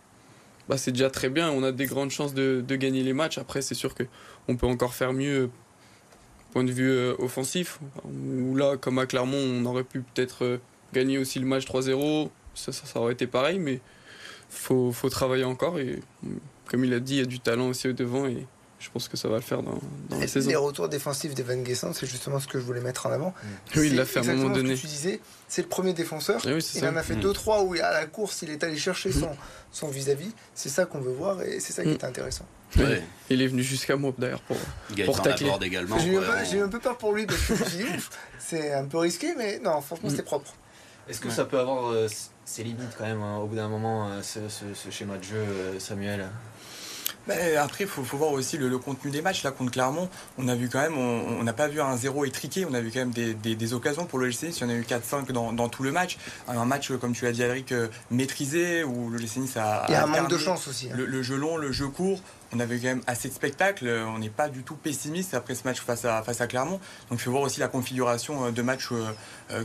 bah 0.70 0.78
c'est 0.78 0.92
déjà 0.92 1.10
très 1.10 1.30
bien. 1.30 1.52
On 1.52 1.64
a 1.64 1.72
des 1.72 1.88
grandes 1.88 2.12
chances 2.12 2.34
de, 2.34 2.64
de 2.66 2.76
gagner 2.76 3.04
les 3.04 3.14
matchs. 3.14 3.38
Après 3.38 3.62
c'est 3.62 3.76
sûr 3.76 3.96
que 3.96 4.04
on 4.48 4.56
peut 4.56 4.68
encore 4.68 4.94
faire 4.94 5.14
mieux 5.14 5.50
point 6.52 6.64
de 6.64 6.72
vue 6.72 6.96
offensif. 7.18 7.80
Où 8.06 8.56
là 8.56 8.78
comme 8.78 9.00
à 9.00 9.06
Clermont 9.08 9.38
on 9.38 9.66
aurait 9.66 9.84
pu 9.84 10.02
peut-être 10.02 10.60
gagner 10.94 11.18
aussi 11.18 11.40
le 11.40 11.48
match 11.48 11.66
3-0 11.66 12.30
ça, 12.54 12.72
ça, 12.72 12.86
ça 12.86 13.00
aurait 13.00 13.14
été 13.14 13.26
pareil 13.26 13.58
mais 13.58 13.82
faut, 14.50 14.92
faut 14.92 15.10
travailler 15.10 15.44
encore 15.44 15.80
et 15.80 16.00
comme 16.68 16.84
il 16.86 16.94
a 16.94 17.00
dit, 17.00 17.16
il 17.16 17.20
y 17.20 17.22
a 17.22 17.26
du 17.26 17.40
talent 17.40 17.68
aussi 17.70 17.88
au 17.88 17.94
devant 17.94 18.26
et 18.28 18.46
je 18.80 18.90
pense 18.90 19.08
que 19.08 19.16
ça 19.16 19.30
va 19.30 19.36
le 19.36 19.42
faire 19.42 19.64
dans, 19.64 19.80
dans 20.10 20.18
la 20.18 20.26
et 20.26 20.28
saison. 20.28 20.50
Les 20.50 20.56
retours 20.58 20.90
défensifs 20.90 21.34
d'Evan 21.34 21.64
Guessant, 21.64 21.94
c'est 21.94 22.06
justement 22.06 22.40
ce 22.42 22.48
que 22.48 22.60
je 22.60 22.66
voulais 22.66 22.82
mettre 22.82 23.06
en 23.06 23.12
avant. 23.12 23.34
Oui, 23.78 23.88
il 23.88 23.96
l'a 23.96 24.04
fait 24.06 24.20
à 24.20 24.24
un 24.24 24.36
moment 24.36 24.54
Ce 24.54 24.60
donné. 24.60 24.76
que 24.76 24.80
tu 24.82 24.88
disais, 24.88 25.22
c'est 25.48 25.62
le 25.62 25.70
premier 25.70 25.94
défenseur. 25.94 26.42
oui, 26.46 26.56
il 26.56 26.62
ça. 26.62 26.90
en 26.92 26.96
a 26.98 27.04
fait 27.04 27.16
2-3 27.16 27.66
où 27.66 27.74
à 27.76 27.92
la 27.92 28.06
course, 28.08 28.42
il 28.42 28.50
est 28.50 28.62
allé 28.64 28.78
chercher 28.78 29.14
son, 29.14 29.30
son 29.72 29.88
vis-à-vis. 29.88 30.32
C'est 30.54 30.68
ça 30.70 30.86
qu'on 30.86 31.00
veut 31.00 31.14
voir 31.14 31.42
et 31.44 31.62
c'est 31.62 31.72
ça 31.72 31.84
qui 31.84 31.92
est 31.92 32.04
intéressant. 32.04 32.46
Oui. 32.76 32.84
Ouais. 32.84 33.04
Il 33.30 33.42
est 33.42 33.48
venu 33.48 33.64
jusqu'à 33.64 33.96
moi 33.96 34.12
d'ailleurs 34.18 34.42
pour, 34.42 34.58
pour 35.06 35.22
tacler. 35.22 35.50
également. 35.62 35.98
J'ai 36.00 36.58
eu, 36.58 36.62
un 36.62 36.68
peu 36.68 36.80
peur 36.80 36.98
pour 36.98 37.14
lui 37.14 37.26
parce 37.26 37.40
que 37.40 37.56
je 37.56 37.64
me 37.64 37.70
suis 37.70 37.78
dit, 37.78 37.84
ouf, 37.84 38.10
c'est 38.40 38.74
un 38.74 38.86
peu 38.86 38.98
risqué, 38.98 39.34
mais 39.38 39.60
non, 39.60 39.80
franchement, 39.80 40.10
c'était 40.10 40.24
propre. 40.24 40.54
Est-ce 41.08 41.20
que 41.20 41.28
ouais. 41.28 41.34
ça 41.34 41.46
peut 41.46 41.60
avoir 41.60 41.92
euh, 41.92 42.08
ses 42.46 42.64
limites 42.64 42.96
quand 42.98 43.06
même 43.06 43.22
hein, 43.22 43.38
au 43.38 43.48
bout 43.48 43.56
d'un 43.56 43.68
moment, 43.68 44.08
euh, 44.10 44.22
ce, 44.22 44.48
ce, 44.48 44.74
ce, 44.74 44.90
schéma 44.90 45.18
de 45.18 45.24
jeu, 45.24 45.36
euh, 45.38 45.80
Samuel? 45.80 46.30
Mais 47.28 47.56
après, 47.56 47.86
il 47.86 47.90
faut, 47.90 48.04
faut, 48.04 48.18
voir 48.18 48.32
aussi 48.32 48.58
le, 48.58 48.68
le, 48.68 48.78
contenu 48.78 49.10
des 49.10 49.22
matchs. 49.22 49.44
Là, 49.44 49.52
contre 49.52 49.72
Clermont, 49.72 50.10
on 50.38 50.48
a 50.50 50.56
vu 50.56 50.68
quand 50.68 50.82
même, 50.82 50.98
on 50.98 51.42
n'a 51.42 51.54
pas 51.54 51.70
vu 51.70 51.80
un 51.80 51.96
zéro 51.96 52.26
étriqué, 52.26 52.66
on 52.70 52.74
a 52.74 52.82
vu 52.82 52.92
quand 52.92 53.00
même 53.00 53.12
des, 53.12 53.34
des, 53.34 53.56
des 53.56 53.74
occasions 53.74 54.06
pour 54.06 54.20
le 54.20 54.30
GC 54.30 54.48
Nice. 54.48 54.58
Il 54.60 54.64
y 54.64 54.66
en 54.66 54.70
a 54.70 54.76
eu 54.76 54.82
4-5 54.82 55.32
dans, 55.32 55.54
dans, 55.54 55.70
tout 55.70 55.84
le 55.84 55.94
match. 55.94 56.18
Un 56.50 56.66
match, 56.66 56.92
comme 56.98 57.14
tu 57.14 57.24
l'as 57.24 57.32
dit, 57.32 57.42
Alric, 57.42 57.74
maîtrisé, 58.12 58.84
où 58.84 59.10
le 59.10 59.18
GC 59.20 59.40
Nice 59.40 59.56
a. 59.56 59.86
Il 59.88 59.94
y 59.94 59.96
a 59.96 60.04
un 60.04 60.08
manque 60.08 60.30
de 60.30 60.38
chance 60.38 60.68
aussi. 60.68 60.90
Hein. 60.92 60.96
Le, 60.98 61.06
le, 61.06 61.24
jeu 61.24 61.38
long, 61.38 61.56
le 61.56 61.72
jeu 61.72 61.88
court. 61.88 62.20
On 62.54 62.60
avait 62.60 62.78
quand 62.78 62.88
même 62.88 63.02
assez 63.08 63.30
de 63.30 63.34
spectacles. 63.34 63.88
On 64.08 64.20
n'est 64.20 64.30
pas 64.30 64.50
du 64.50 64.64
tout 64.64 64.76
pessimiste 64.76 65.34
après 65.34 65.56
ce 65.56 65.64
match 65.66 65.80
face 65.82 66.06
à, 66.06 66.22
face 66.24 66.42
à 66.42 66.48
Clermont. 66.48 66.80
Donc 67.10 67.20
il 67.20 67.20
faut 67.20 67.32
voir 67.32 67.44
aussi 67.44 67.60
la 67.60 67.68
configuration 67.68 68.52
de 68.52 68.62
match 68.62 68.90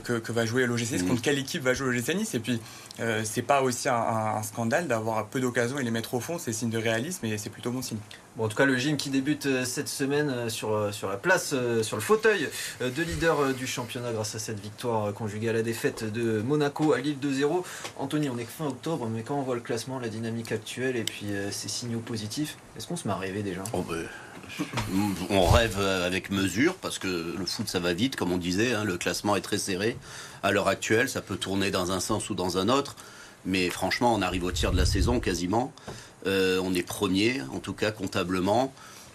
que, 0.05 0.19
que 0.19 0.33
va 0.33 0.47
jouer 0.47 0.67
l'OGC 0.67 0.93
Nice, 0.93 1.03
mmh. 1.03 1.09
contre 1.09 1.23
quelle 1.23 1.39
équipe 1.39 1.63
va 1.63 1.75
jouer 1.75 1.95
l'OGC 1.95 2.15
Nice. 2.15 2.35
Et 2.35 2.41
puis, 2.41 2.61
euh, 3.01 3.23
c'est 3.25 3.43
pas 3.43 3.63
aussi 3.63 3.89
un, 3.89 3.95
un 3.95 4.43
scandale 4.43 4.89
d'avoir 4.89 5.27
peu 5.27 5.41
d'occasions 5.41 5.79
et 5.79 5.83
les 5.83 5.91
mettre 5.91 6.15
au 6.15 6.21
fond. 6.21 6.39
C'est 6.39 6.53
signe 6.53 6.71
de 6.71 6.79
réalisme 6.79 7.25
et 7.27 7.39
c'est 7.39 7.51
plutôt 7.51 7.71
bon 7.71 7.83
signe. 7.83 7.99
Bon, 8.39 8.45
en 8.45 8.49
tout 8.49 8.57
cas, 8.57 8.67
le 8.67 8.77
gym 8.77 8.97
qui 8.97 9.11
débute 9.11 9.65
cette 9.65 9.89
semaine 9.89 10.49
sur, 10.49 10.95
sur 10.95 11.09
la 11.09 11.17
place, 11.17 11.57
sur 11.83 11.97
le 11.97 12.03
fauteuil 12.03 12.49
de 12.81 13.03
leader 13.03 13.53
du 13.53 13.67
championnat 13.67 14.13
grâce 14.13 14.37
à 14.37 14.39
cette 14.39 14.61
victoire 14.61 15.13
conjuguée 15.13 15.49
à 15.49 15.53
la 15.53 15.63
défaite 15.63 16.05
de 16.13 16.41
Monaco 16.41 16.93
à 16.93 17.01
Lille 17.01 17.17
2-0. 17.21 17.65
Anthony, 17.97 18.31
on 18.31 18.39
est 18.39 18.45
que 18.45 18.53
fin 18.53 18.67
octobre, 18.67 19.09
mais 19.13 19.23
quand 19.23 19.35
on 19.35 19.43
voit 19.43 19.57
le 19.57 19.61
classement, 19.61 19.99
la 19.99 20.09
dynamique 20.09 20.53
actuelle 20.53 20.95
et 20.95 21.03
puis 21.03 21.27
ces 21.51 21.69
signaux 21.69 21.99
positifs, 21.99 22.57
est-ce 22.77 22.87
qu'on 22.87 22.95
se 22.95 23.09
met 23.09 23.15
à 23.15 23.17
rêver 23.17 23.43
déjà? 23.43 23.65
Oh 23.73 23.83
ben, 23.83 24.05
On 25.31 25.45
rêve 25.47 25.81
avec 25.81 26.31
mesure 26.31 26.77
parce 26.77 27.01
que 27.01 27.35
le 27.37 27.45
foot 27.45 27.69
ça 27.69 27.81
va 27.81 27.93
vite, 27.93 28.15
comme 28.15 28.31
on 28.31 28.39
disait, 28.39 28.73
hein, 28.73 28.85
le 28.85 28.99
classement 28.99 29.35
est 29.35 29.41
très 29.41 29.59
serré. 29.59 29.97
À 30.45 30.53
l'heure 30.53 30.69
actuelle, 30.69 31.09
ça 31.09 31.23
peut 31.23 31.37
tourner 31.37 31.73
dans 31.73 31.91
un 31.91 31.99
sens 31.99 32.31
ou 32.31 32.37
dans 32.37 32.57
un 32.57 32.69
autre, 32.69 32.95
mais 33.45 33.69
franchement, 33.69 34.15
on 34.15 34.23
arrive 34.23 34.45
au 34.45 34.53
tiers 34.53 34.71
de 34.71 34.77
la 34.77 34.87
saison 34.87 35.19
quasiment. 35.19 35.73
Euh, 36.27 36.61
on 36.63 36.75
est 36.75 36.83
premier, 36.83 37.41
en 37.53 37.61
tout 37.61 37.73
cas 37.73 37.91
comptablement. 37.91 38.73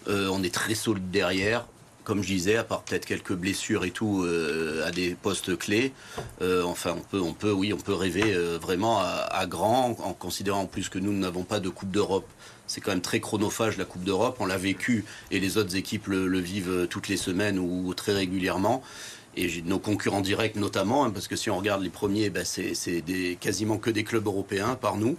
Euh, 0.08 0.28
on 0.32 0.42
est 0.42 0.54
très 0.54 0.74
solide 0.74 1.10
derrière. 1.10 1.66
Comme 2.04 2.22
je 2.22 2.28
disais, 2.28 2.56
à 2.56 2.64
part 2.64 2.82
peut-être 2.82 3.06
quelques 3.06 3.32
blessures 3.32 3.86
et 3.86 3.90
tout 3.90 4.24
euh, 4.24 4.86
à 4.86 4.90
des 4.90 5.14
postes 5.14 5.56
clés, 5.56 5.94
enfin 6.42 6.96
on 7.14 7.32
peut, 7.32 7.54
rêver 7.94 8.36
vraiment 8.60 9.00
à, 9.00 9.46
grand, 9.46 9.96
en 10.00 10.12
considérant 10.12 10.60
en 10.60 10.66
plus 10.66 10.90
que 10.90 10.98
nous 10.98 11.14
n'avons 11.14 11.44
pas 11.44 11.60
de 11.60 11.70
Coupe 11.70 11.90
d'Europe. 11.90 12.28
C'est 12.66 12.82
quand 12.82 12.90
même 12.90 13.00
très 13.00 13.20
chronophage 13.20 13.78
la 13.78 13.86
Coupe 13.86 14.04
d'Europe. 14.04 14.36
On 14.40 14.44
l'a 14.44 14.58
vécu 14.58 15.06
et 15.30 15.40
les 15.40 15.56
autres 15.56 15.76
équipes 15.76 16.08
le, 16.08 16.26
le, 16.26 16.40
vivent 16.40 16.88
toutes 16.90 17.08
les 17.08 17.16
semaines 17.16 17.58
ou 17.58 17.94
très 17.94 18.12
régulièrement 18.12 18.82
et 19.36 19.62
nos 19.62 19.78
concurrents 19.78 20.20
directs 20.20 20.56
notamment, 20.56 21.04
hein, 21.04 21.10
parce 21.10 21.28
que 21.28 21.36
si 21.36 21.50
on 21.50 21.58
regarde 21.58 21.82
les 21.82 21.90
premiers, 21.90 22.30
ben 22.30 22.44
c'est 22.44 23.02
quasiment 23.40 23.78
que 23.78 23.90
des 23.90 24.04
clubs 24.04 24.26
européens 24.26 24.76
par 24.80 24.96
nous. 24.96 25.16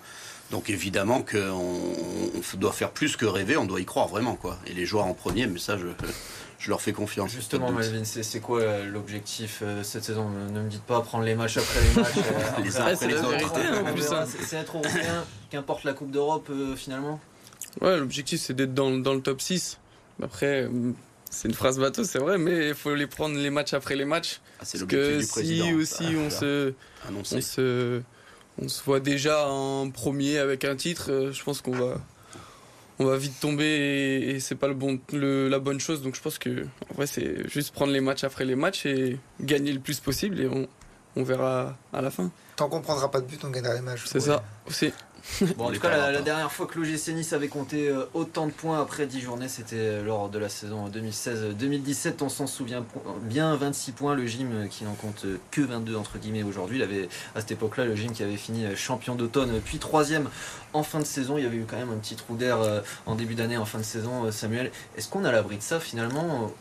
Donc 0.55 0.69
évidemment 0.69 1.21
qu'on 1.21 1.37
on 1.37 2.57
doit 2.57 2.71
faire 2.71 2.91
plus 2.91 3.17
que 3.17 3.25
rêver, 3.25 3.57
on 3.57 3.65
doit 3.65 3.81
y 3.81 3.85
croire 3.85 4.07
vraiment. 4.07 4.37
quoi. 4.37 4.57
Et 4.67 4.71
les 4.71 4.85
joueurs 4.85 5.05
en 5.05 5.13
premier, 5.13 5.47
mais 5.47 5.59
ça, 5.59 5.77
je, 5.77 5.87
je 6.59 6.69
leur 6.69 6.81
fais 6.81 6.93
confiance. 6.93 7.29
Justement, 7.29 7.73
Melvin, 7.73 8.05
c'est 8.05 8.39
quoi 8.39 8.63
l'objectif 8.85 9.59
euh, 9.61 9.83
cette 9.83 10.05
saison 10.05 10.29
Ne 10.29 10.61
me 10.61 10.69
dites 10.69 10.83
pas 10.83 11.01
prendre 11.01 11.25
les 11.25 11.35
matchs 11.35 11.57
après 11.57 11.81
les 11.81 12.01
matchs. 12.01 12.13
Euh, 12.15 12.63
les 12.63 12.77
uns 12.77 12.85
après 12.85 13.07
les 13.07 13.15
autres. 13.15 14.27
C'est 14.47 14.55
être 14.55 14.77
européen, 14.77 15.25
qu'importe 15.49 15.83
la 15.83 15.91
Coupe 15.91 16.11
d'Europe 16.11 16.47
euh, 16.49 16.77
finalement 16.77 17.19
Ouais, 17.81 17.97
l'objectif 17.97 18.39
c'est 18.39 18.53
d'être 18.53 18.73
dans, 18.73 18.91
dans, 18.91 19.13
le 19.13 19.21
top 19.21 19.41
6. 19.41 19.77
Après, 20.23 20.69
c'est 21.29 21.49
une 21.49 21.53
phrase 21.53 21.79
bateau, 21.79 22.05
c'est 22.05 22.19
vrai, 22.19 22.37
mais 22.37 22.69
il 22.69 22.75
faut 22.75 22.95
les 22.95 23.07
prendre 23.07 23.37
les 23.37 23.49
matchs 23.49 23.73
après 23.73 23.97
les 23.97 24.05
matchs. 24.05 24.39
Ah, 24.61 24.63
c'est 24.63 24.77
l'objectif 24.77 25.19
du 25.19 25.27
président. 25.27 25.65
Si 25.65 25.73
aussi 25.73 26.15
on, 26.15 26.29
se, 26.29 26.73
on, 27.13 27.23
se, 27.25 28.01
on 28.61 28.67
se 28.67 28.83
voit 28.83 28.99
déjà 28.99 29.47
en 29.47 29.89
premier 29.89 30.37
avec 30.37 30.65
un 30.65 30.75
titre, 30.75 31.11
euh, 31.11 31.31
je 31.31 31.43
pense 31.43 31.61
qu'on 31.61 31.71
va, 31.71 31.95
on 32.99 33.05
va 33.05 33.17
vite 33.17 33.39
tomber 33.39 33.65
et, 33.65 34.39
c'est 34.39 34.55
pas 34.55 34.67
le 34.67 34.73
bon, 34.73 34.99
le, 35.11 35.49
la 35.49 35.59
bonne 35.59 35.79
chose. 35.79 36.01
Donc 36.01 36.15
je 36.15 36.21
pense 36.21 36.37
que 36.37 36.65
en 36.89 36.93
vrai, 36.93 37.07
c'est 37.07 37.47
juste 37.49 37.73
prendre 37.73 37.91
les 37.91 38.01
matchs 38.01 38.23
après 38.23 38.45
les 38.45 38.55
matchs 38.55 38.85
et 38.85 39.19
gagner 39.41 39.73
le 39.73 39.79
plus 39.79 39.99
possible 39.99 40.39
et 40.39 40.47
on, 40.47 40.67
on 41.15 41.23
verra 41.23 41.77
à 41.93 42.01
la 42.01 42.11
fin. 42.11 42.31
Tant 42.55 42.69
qu'on 42.69 42.81
prendra 42.81 43.11
pas 43.11 43.21
de 43.21 43.25
but, 43.25 43.43
on 43.43 43.49
gagnera 43.49 43.73
les 43.73 43.81
matchs. 43.81 44.03
C'est 44.05 44.21
ça 44.21 44.43
aussi. 44.67 44.93
Bon, 45.57 45.65
en 45.65 45.71
tout 45.71 45.79
cas, 45.79 46.11
la, 46.11 46.21
dernière 46.21 46.51
fois 46.51 46.65
que 46.65 46.79
l'OGC 46.79 47.09
Nice 47.09 47.33
avait 47.33 47.47
compté 47.47 47.89
euh, 47.89 48.05
autant 48.13 48.45
de 48.47 48.51
points 48.51 48.81
après 48.81 49.05
10 49.05 49.21
journées, 49.21 49.47
c'était 49.47 49.75
euh, 49.77 50.03
lors 50.03 50.29
de 50.29 50.39
la 50.39 50.49
saison 50.49 50.87
2016-2017. 50.89 52.15
On 52.21 52.29
s'en 52.29 52.47
souvient 52.47 52.85
bien, 53.21 53.55
26 53.55 53.91
points. 53.91 54.15
Le 54.15 54.25
gym 54.25 54.51
euh, 54.53 54.67
qui 54.67 54.83
n'en 54.83 54.93
compte 54.93 55.25
que 55.51 55.61
22 55.61 55.95
entre 55.95 56.17
guillemets 56.19 56.43
aujourd'hui. 56.43 56.77
Il 56.77 56.83
avait 56.83 57.09
à 57.35 57.41
cette 57.41 57.51
époque-là 57.51 57.85
le 57.85 57.95
gym 57.95 58.11
qui 58.11 58.23
avait 58.23 58.37
fini 58.37 58.65
champion 58.75 59.15
d'automne, 59.15 59.59
puis 59.63 59.77
troisième 59.77 60.29
en 60.73 60.83
fin 60.83 60.99
de 60.99 61.05
saison. 61.05 61.37
Il 61.37 61.43
y 61.43 61.47
avait 61.47 61.57
eu 61.57 61.65
quand 61.67 61.77
même 61.77 61.91
un 61.91 61.97
petit 61.97 62.15
trou 62.15 62.35
d'air 62.35 62.57
en 63.05 63.15
début 63.15 63.35
d'année, 63.35 63.57
en 63.57 63.65
fin 63.65 63.79
de 63.79 63.83
saison. 63.83 64.31
Samuel, 64.31 64.71
est-ce 64.97 65.09
qu'on 65.09 65.25
a 65.25 65.31
l'abri 65.31 65.57
de 65.57 65.61
ça 65.61 65.79
finalement 65.79 66.51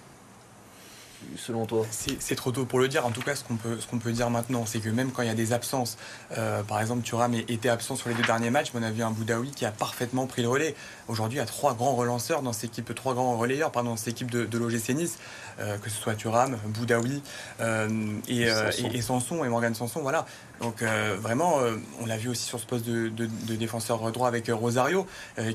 selon 1.36 1.66
toi 1.66 1.86
C'est 1.90 2.34
trop 2.34 2.52
tôt 2.52 2.64
pour 2.64 2.78
le 2.78 2.88
dire. 2.88 3.06
En 3.06 3.10
tout 3.10 3.22
cas, 3.22 3.34
ce 3.34 3.44
qu'on 3.44 3.56
peut, 3.56 3.78
ce 3.80 3.86
qu'on 3.86 3.98
peut 3.98 4.12
dire 4.12 4.30
maintenant, 4.30 4.64
c'est 4.66 4.80
que 4.80 4.88
même 4.88 5.12
quand 5.12 5.22
il 5.22 5.28
y 5.28 5.30
a 5.30 5.34
des 5.34 5.52
absences, 5.52 5.96
euh, 6.36 6.62
par 6.62 6.80
exemple, 6.80 7.02
Thuram 7.02 7.34
était 7.34 7.68
absent 7.68 7.96
sur 7.96 8.08
les 8.08 8.14
deux 8.14 8.22
derniers 8.22 8.50
matchs, 8.50 8.70
mais 8.74 8.80
on 8.80 8.84
a 8.84 8.90
vu 8.90 9.02
un 9.02 9.10
Boudaoui 9.10 9.50
qui 9.50 9.64
a 9.64 9.70
parfaitement 9.70 10.26
pris 10.26 10.42
le 10.42 10.48
relais. 10.48 10.74
Aujourd'hui, 11.08 11.38
il 11.38 11.40
y 11.40 11.44
a 11.44 11.46
trois 11.46 11.74
grands 11.74 11.94
relanceurs 11.94 12.42
dans 12.42 12.52
cette 12.52 12.70
équipe, 12.70 12.94
trois 12.94 13.14
grands 13.14 13.36
relayeurs 13.36 13.70
pardon, 13.70 13.90
dans 13.90 13.96
cette 13.96 14.08
équipe 14.08 14.30
de, 14.30 14.44
de 14.44 14.58
l'OGC 14.58 14.90
Nice, 14.90 15.18
euh, 15.60 15.78
que 15.78 15.90
ce 15.90 15.96
soit 15.96 16.14
Thuram, 16.14 16.56
Boudaoui 16.66 17.22
euh, 17.60 17.88
et, 18.28 18.48
et, 18.92 19.02
Sanson 19.02 19.44
et 19.44 19.48
Morgan 19.48 19.74
Sanson. 19.74 20.00
Voilà. 20.00 20.26
Donc 20.60 20.82
vraiment, 20.82 21.58
on 22.00 22.06
l'a 22.06 22.16
vu 22.16 22.28
aussi 22.28 22.44
sur 22.44 22.58
ce 22.58 22.66
poste 22.66 22.86
de, 22.86 23.26
défenseur 23.56 24.10
droit 24.12 24.28
avec 24.28 24.48
Rosario, 24.48 25.06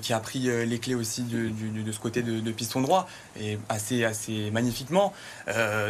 qui 0.01 0.13
a 0.13 0.19
pris 0.19 0.39
les 0.65 0.79
clés 0.79 0.95
aussi 0.95 1.23
de, 1.23 1.49
de 1.49 1.91
ce 1.91 1.99
côté 1.99 2.21
de, 2.21 2.51
piston 2.51 2.81
droit, 2.81 3.07
et 3.39 3.57
assez, 3.69 4.03
assez 4.03 4.51
magnifiquement. 4.51 5.13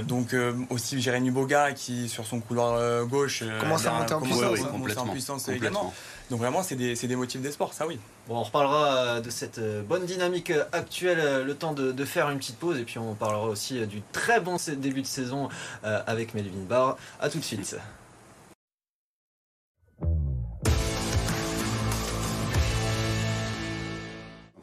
donc 0.03 0.35
aussi 0.69 1.01
Jérémy 1.01 1.31
Boga 1.31 1.73
qui 1.73 2.07
sur 2.07 2.25
son 2.25 2.39
couloir 2.39 3.05
gauche 3.05 3.43
commence 3.59 3.85
à 3.85 3.91
monter 3.91 4.13
en 4.13 4.21
puissance, 4.21 4.97
en 4.97 5.07
puissance 5.07 5.49
également. 5.49 5.93
Donc 6.29 6.39
vraiment, 6.39 6.61
c'est 6.61 6.75
des, 6.75 6.93
des, 6.93 7.15
motifs 7.15 7.41
d'espoir, 7.41 7.73
ça 7.73 7.87
oui. 7.87 7.99
Bon, 8.27 8.37
on 8.37 8.43
reparlera 8.43 8.97
euh, 8.97 9.21
de 9.21 9.29
cette 9.31 9.57
euh, 9.57 9.81
bonne 9.81 10.05
dynamique 10.05 10.51
euh, 10.51 10.63
actuelle, 10.71 11.43
le 11.43 11.55
temps 11.55 11.73
de, 11.73 12.05
faire 12.05 12.29
une 12.29 12.37
petite 12.37 12.57
pause, 12.57 12.77
et 12.77 12.83
puis 12.83 12.99
on 12.99 13.15
parlera 13.15 13.47
aussi 13.47 13.85
du 13.87 14.01
très 14.11 14.39
bon 14.39 14.57
début 14.77 15.01
de 15.01 15.07
saison 15.07 15.49
avec 15.83 16.33
Melvin 16.33 16.63
Barr. 16.67 16.97
A 17.19 17.29
tout 17.29 17.39
de 17.39 17.43
suite. 17.43 17.75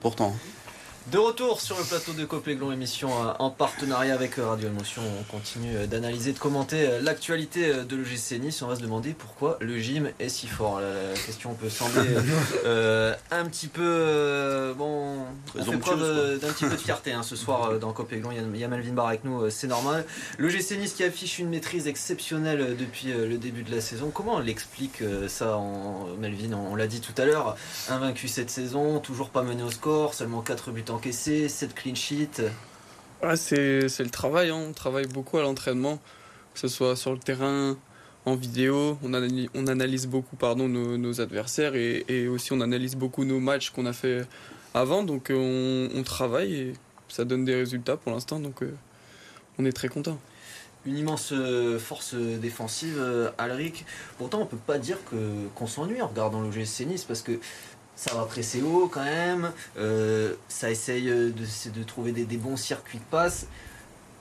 Pourtant. 0.06 0.32
De 1.12 1.18
retour 1.18 1.60
sur 1.60 1.78
le 1.78 1.84
plateau 1.84 2.14
de 2.14 2.24
Copéglon, 2.24 2.72
émission 2.72 3.10
euh, 3.10 3.32
en 3.38 3.48
partenariat 3.48 4.12
avec 4.12 4.40
euh, 4.40 4.48
Radio 4.48 4.70
Emotion. 4.70 5.02
On 5.20 5.22
continue 5.22 5.76
euh, 5.76 5.86
d'analyser, 5.86 6.32
de 6.32 6.38
commenter 6.40 6.98
l'actualité 7.00 7.72
de 7.84 7.94
l'OGC 7.96 8.40
Nice. 8.40 8.60
On 8.62 8.66
va 8.66 8.74
se 8.74 8.80
demander 8.80 9.12
pourquoi 9.12 9.56
le 9.60 9.78
gym 9.78 10.10
est 10.18 10.28
si 10.28 10.48
fort. 10.48 10.80
La 10.80 11.16
question 11.24 11.54
peut 11.54 11.70
sembler 11.70 12.08
un 13.30 13.44
petit 13.44 13.68
peu. 13.68 14.74
bon, 14.76 15.18
on 15.56 15.62
fait 15.62 15.76
preuve 15.76 16.40
d'un 16.40 16.48
petit 16.48 16.64
peu 16.64 16.72
de 16.72 16.76
fierté 16.76 17.12
hein, 17.12 17.22
ce 17.22 17.36
soir 17.36 17.78
dans 17.78 17.92
Copéglon. 17.92 18.30
Il 18.32 18.58
y 18.58 18.64
a 18.64 18.68
Melvin 18.68 18.92
Bar 18.92 19.06
avec 19.06 19.24
nous, 19.24 19.48
c'est 19.48 19.68
normal. 19.68 20.04
Le 20.38 20.48
GC 20.48 20.76
Nice 20.76 20.94
qui 20.94 21.04
affiche 21.04 21.38
une 21.38 21.50
maîtrise 21.50 21.86
exceptionnelle 21.86 22.76
depuis 22.76 23.12
le 23.12 23.38
début 23.38 23.62
de 23.62 23.72
la 23.72 23.80
saison. 23.80 24.10
Comment 24.12 24.34
on 24.34 24.40
l'explique 24.40 25.04
ça, 25.28 25.56
en, 25.56 26.06
Melvin? 26.18 26.52
On, 26.54 26.74
l'a 26.74 26.88
dit 26.88 27.00
tout 27.00 27.14
à 27.16 27.24
l'heure. 27.24 27.56
Invaincu 27.88 28.26
cette 28.26 28.50
saison, 28.50 28.98
toujours 28.98 29.30
pas 29.30 29.42
mené 29.42 29.62
au 29.62 29.70
score, 29.70 30.12
seulement 30.14 30.42
4 30.42 30.72
buts 30.72 30.84
en 30.88 30.95
encaissé, 30.96 31.48
7 31.48 31.74
clean 31.74 31.94
sheets 31.94 32.42
c'est, 33.34 34.00
le 34.00 34.10
travail, 34.10 34.50
hein. 34.50 34.66
on 34.68 34.72
travaille 34.72 35.06
beaucoup 35.06 35.38
à 35.38 35.42
l'entraînement, 35.42 35.98
que 36.54 36.60
ce 36.60 36.68
soit 36.68 36.96
sur 36.96 37.12
le 37.12 37.18
terrain, 37.18 37.76
en 38.24 38.34
vidéo, 38.34 38.98
on 39.02 39.14
analyse, 39.14 39.48
on 39.54 39.66
analyse 39.66 40.06
beaucoup 40.06 40.36
pardon, 40.36 40.68
nos, 40.68 41.20
adversaires 41.20 41.74
et, 41.74 42.28
aussi 42.28 42.52
on 42.52 42.60
analyse 42.60 42.96
beaucoup 42.96 43.24
nos 43.24 43.40
matchs 43.40 43.70
qu'on 43.70 43.86
a 43.86 43.92
fait 43.92 44.26
avant, 44.74 45.04
donc 45.04 45.30
euh, 45.30 45.88
on, 45.94 46.02
travaille 46.02 46.54
et 46.54 46.72
ça 47.08 47.24
donne 47.24 47.44
des 47.44 47.54
résultats 47.54 47.96
pour 47.96 48.12
l'instant, 48.12 48.40
donc 48.40 48.62
euh, 48.62 48.74
on 49.58 49.64
est 49.64 49.72
très 49.72 49.88
content. 49.88 50.18
Une 50.84 50.98
immense 50.98 51.32
euh, 51.32 51.80
force 51.80 52.14
défensive, 52.14 53.02
Alric. 53.38 53.84
Pourtant, 54.18 54.40
on 54.42 54.46
peut 54.46 54.56
pas 54.56 54.78
dire 54.78 54.98
que 55.10 55.16
qu'on 55.56 55.66
s'ennuie 55.66 56.00
en 56.00 56.06
regardant 56.06 56.40
le 56.42 56.52
GSC 56.52 56.86
Nice 56.86 57.04
parce 57.04 57.22
que 57.22 57.40
ça 57.96 58.14
va 58.14 58.24
presser 58.26 58.62
haut 58.62 58.88
quand 58.88 59.04
même, 59.04 59.52
euh, 59.78 60.34
ça 60.48 60.70
essaye 60.70 61.06
de, 61.06 61.32
de 61.32 61.82
trouver 61.82 62.12
des, 62.12 62.36
bons 62.36 62.56
circuits 62.56 62.98
de 62.98 63.04
passe, 63.10 63.46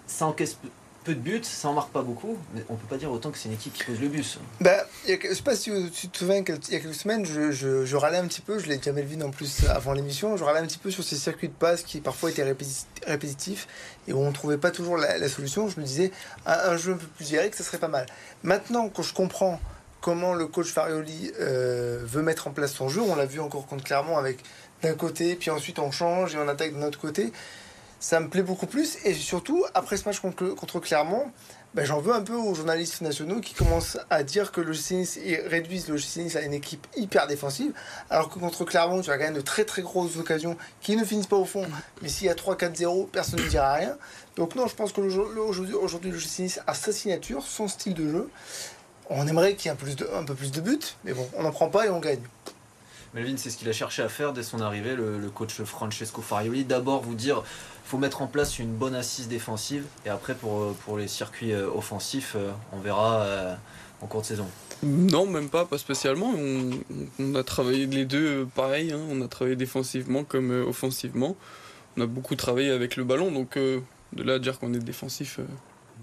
ça 0.08 0.26
encaisse 0.26 0.58
peu, 1.04 1.14
de 1.14 1.20
buts, 1.20 1.44
ça 1.44 1.68
en 1.68 1.74
marque 1.74 1.92
pas 1.92 2.02
beaucoup, 2.02 2.36
mais 2.56 2.64
on 2.68 2.76
peut 2.76 2.88
pas 2.88 2.98
dire 2.98 3.12
autant 3.12 3.30
que 3.30 3.38
c'est 3.38 3.48
une 3.48 3.54
équipe 3.54 3.74
qui 3.74 3.84
pose 3.84 4.00
le 4.00 4.08
bus. 4.08 4.40
Bah, 4.60 4.88
je 5.08 5.34
sais 5.34 5.44
pas 5.44 5.56
si 5.56 5.70
tu 5.92 6.08
te 6.08 6.18
souviens 6.18 6.44
qu'il 6.44 6.56
y 6.56 6.76
a 6.76 6.80
quelques 6.80 6.96
semaines, 6.96 7.26
je, 7.26 7.96
râlais 7.96 8.18
un 8.18 8.26
petit 8.26 8.42
peu, 8.42 8.58
je 8.58 8.66
l'ai 8.68 8.78
déjà 8.78 8.92
vu 8.92 9.22
en 9.22 9.30
plus 9.30 9.66
avant 9.68 9.94
l'émission, 9.94 10.36
je 10.36 10.44
râlais 10.44 10.62
un 10.62 10.66
petit 10.66 10.80
peu 10.80 10.90
sur 10.90 11.04
ces 11.04 11.18
circuits 11.18 11.50
de 11.50 11.54
passe 11.54 11.84
qui 11.84 12.00
parfois 12.00 12.32
étaient 12.32 12.56
répétitifs 13.06 13.68
et 14.08 14.14
où 14.14 14.18
on 14.20 14.32
trouvait 14.32 14.58
pas 14.58 14.72
toujours 14.72 14.98
la, 14.98 15.30
solution. 15.30 15.70
Je 15.70 15.80
me 15.80 15.86
disais, 15.86 16.12
un, 16.48 16.76
jeu 16.78 16.94
un 16.94 16.98
peu 16.98 17.06
plus 17.06 17.26
direct, 17.26 17.54
ça 17.54 17.64
serait 17.64 17.78
pas 17.78 17.88
mal. 17.88 18.08
Maintenant, 18.42 18.90
quand 18.90 19.04
je 19.04 19.14
comprends 19.14 19.60
comment 20.06 20.36
le 20.36 20.46
coach 20.46 20.68
Farioli 20.68 21.32
euh, 21.40 22.00
veut 22.04 22.22
mettre 22.22 22.48
en 22.48 22.52
place 22.52 22.74
son 22.74 22.90
jeu. 22.90 23.02
On 23.02 23.16
l'a 23.16 23.26
vu 23.26 23.40
encore 23.40 23.66
contre 23.66 23.84
Clermont 23.84 24.20
avec 24.20 24.38
d'un 24.84 24.94
côté, 24.94 25.34
puis 25.34 25.50
ensuite 25.50 25.80
on 25.80 25.90
change 25.90 26.36
et 26.36 26.38
on 26.38 26.48
attaque 26.48 26.74
de 26.74 26.78
notre 26.78 27.00
côté. 27.00 27.34
Ça 28.00 28.20
me 28.20 28.30
plaît 28.30 28.44
beaucoup 28.44 28.68
plus. 28.68 29.00
Et 29.04 29.16
surtout, 29.16 29.66
après 29.74 29.98
ce 29.98 30.06
match 30.06 30.20
contre, 30.20 30.80
Clermont, 30.80 31.32
ben, 31.74 31.86
j'en 31.86 32.00
veux 32.00 32.14
un 32.14 32.22
peu 32.22 32.36
aux 32.36 32.54
journalistes 32.54 33.02
nationaux 33.02 33.40
qui 33.40 33.56
commencent 33.56 33.98
à 34.12 34.22
dire 34.22 34.52
que 34.52 34.62
le 34.62 34.74
Nice 34.74 35.20
réduisent 35.48 35.90
le 35.90 35.96
Nice 35.96 36.36
à 36.36 36.42
une 36.42 36.54
équipe 36.54 36.86
hyper 36.96 37.26
défensive, 37.26 37.74
alors 38.12 38.30
que 38.30 38.38
contre 38.38 38.64
Clermont, 38.64 39.02
tu 39.02 39.10
as 39.10 39.18
quand 39.18 39.24
même 39.24 39.34
de 39.34 39.42
très 39.42 39.66
très 39.66 39.82
grosses 39.82 40.18
occasions 40.18 40.56
qui 40.82 40.96
ne 40.96 41.04
finissent 41.04 41.26
pas 41.26 41.36
au 41.36 41.46
fond. 41.46 41.66
Mais 42.04 42.10
s'il 42.10 42.28
y 42.28 42.30
a 42.30 42.36
3-4-0, 42.36 43.10
personne 43.10 43.40
ne 43.40 43.48
dira 43.48 43.74
rien. 43.74 43.98
Donc 44.36 44.54
non, 44.54 44.68
je 44.68 44.76
pense 44.76 44.92
que 44.92 45.02
aujourd'hui, 45.02 46.12
le 46.12 46.18
Nice 46.44 46.60
a 46.68 46.76
sa 46.76 46.92
signature, 46.92 47.42
son 47.44 47.68
style 47.68 47.96
de 47.96 48.08
jeu. 48.08 48.30
On 49.10 49.28
aimerait 49.28 49.56
qu'il 49.56 49.66
y 49.66 49.70
ait 49.70 49.74
un, 49.74 49.76
plus 49.76 49.96
de, 49.96 50.08
un 50.14 50.24
peu 50.24 50.34
plus 50.34 50.52
de 50.52 50.62
buts, 50.62 50.80
mais 51.04 51.14
bon, 51.14 51.28
on 51.36 51.44
n'en 51.44 51.52
prend 51.52 51.70
pas 51.70 51.86
et 51.86 51.90
on 51.90 52.00
gagne. 52.00 52.22
Melvin, 53.16 53.38
c'est 53.38 53.50
ce 53.50 53.58
qu'il 53.58 53.70
a 53.70 53.72
cherché 53.72 54.02
à 54.02 54.10
faire 54.10 54.34
dès 54.34 54.44
son 54.44 54.60
arrivée, 54.60 54.94
le, 54.94 55.30
coach 55.30 55.62
Francesco 55.64 56.22
Farioli. 56.22 56.66
D'abord, 56.66 57.02
vous 57.02 57.16
dire, 57.16 57.44
faut 57.86 57.98
mettre 57.98 58.22
en 58.22 58.28
place 58.28 58.60
une 58.60 58.74
bonne 58.74 58.94
assise 58.94 59.30
défensive, 59.30 59.86
et 60.06 60.10
après, 60.10 60.36
pour, 60.36 60.60
euh, 60.60 60.76
pour 60.84 60.98
les 60.98 61.08
circuits 61.08 61.54
euh, 61.54 61.70
offensifs, 61.70 62.34
euh, 62.36 62.52
on 62.74 62.80
verra 62.80 63.26
en 64.02 64.08
cours 64.08 64.22
de 64.22 64.26
saison. 64.26 64.48
Non, 64.84 65.26
même 65.26 65.48
pas, 65.48 65.64
pas 65.64 65.78
spécialement. 65.78 66.34
On, 67.20 67.36
a 67.36 67.44
travaillé 67.44 67.86
les 67.86 68.04
deux 68.04 68.46
pareil. 68.54 68.92
Hein. 68.92 69.00
On 69.10 69.22
a 69.22 69.28
travaillé 69.30 69.56
défensivement 69.56 70.26
comme 70.26 70.52
offensivement. 70.68 71.38
On 71.96 72.02
a 72.02 72.06
beaucoup 72.06 72.36
travaillé 72.36 72.72
avec 72.72 72.98
le 72.98 73.06
ballon, 73.06 73.32
donc 73.32 73.58
de 73.58 73.82
là 74.14 74.34
à 74.34 74.40
dire 74.40 74.60
qu'on 74.60 74.74
est 74.74 74.80
défensif, 74.80 75.40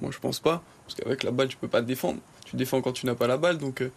moi 0.00 0.11
je 0.11 0.18
pense 0.18 0.40
pas. 0.40 0.62
Parce 0.87 0.95
qu'avec 0.95 1.23
la 1.23 1.31
balle, 1.31 1.49
tu 1.49 1.57
peux 1.57 1.69
pas 1.69 1.81
te 1.81 1.87
défendre 1.87 2.19
tu 2.53 2.57
défends 2.57 2.83
quand 2.83 2.93
tu 2.93 3.07
n'as 3.07 3.15
pas 3.15 3.27
la 3.27 3.39
balle. 3.39 3.59
Donc, 3.59 3.81
euh, 3.81 3.91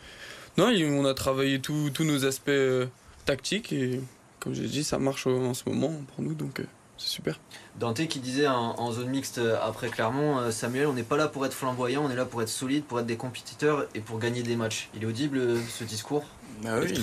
non, 0.58 0.68
on 0.68 1.06
a 1.06 1.13
travaillé 1.13 1.60
tous 1.60 1.92
nos 2.00 2.25
aspects 2.25 2.50
euh, 2.50 2.86
tactiques 3.25 3.74
et, 3.74 4.00
comme 4.39 4.54
j'ai 4.54 4.68
dit, 4.68 4.84
ça 4.84 4.98
marche 4.98 5.27
en 5.27 5.54
ce 5.54 5.68
moment 5.68 5.92
pour 6.13 6.24
nous. 6.24 6.34
Donc, 6.34 6.62
euh, 6.62 6.65
c'est 6.98 7.10
super. 7.10 7.39
Dante 7.77 8.08
qui 8.08 8.20
disait 8.20 8.48
en, 8.48 8.92
zone 8.94 9.10
mixte 9.10 9.42
après 9.62 9.89
Clermont, 9.89 10.50
Samuel, 10.51 10.88
on 10.88 10.94
n'est 10.94 11.04
pas 11.04 11.18
là 11.18 11.27
pour 11.27 11.46
être 11.46 11.54
flamboyant, 11.54 12.06
on 12.06 12.10
est 12.10 12.15
là 12.15 12.24
pour 12.24 12.42
être 12.42 12.50
solide, 12.50 12.86
pour 12.86 13.01
être 13.01 13.06
des 13.06 13.18
compétiteurs 13.18 13.86
et 13.94 14.00
pour 14.00 14.18
gagner 14.18 14.44
des 14.44 14.56
matchs. 14.56 14.89
Il 14.96 15.04
est 15.04 15.06
audible 15.06 15.58
ce 15.68 15.84
discours? 15.84 16.24
Bah 16.65 16.79
oui, 16.81 16.93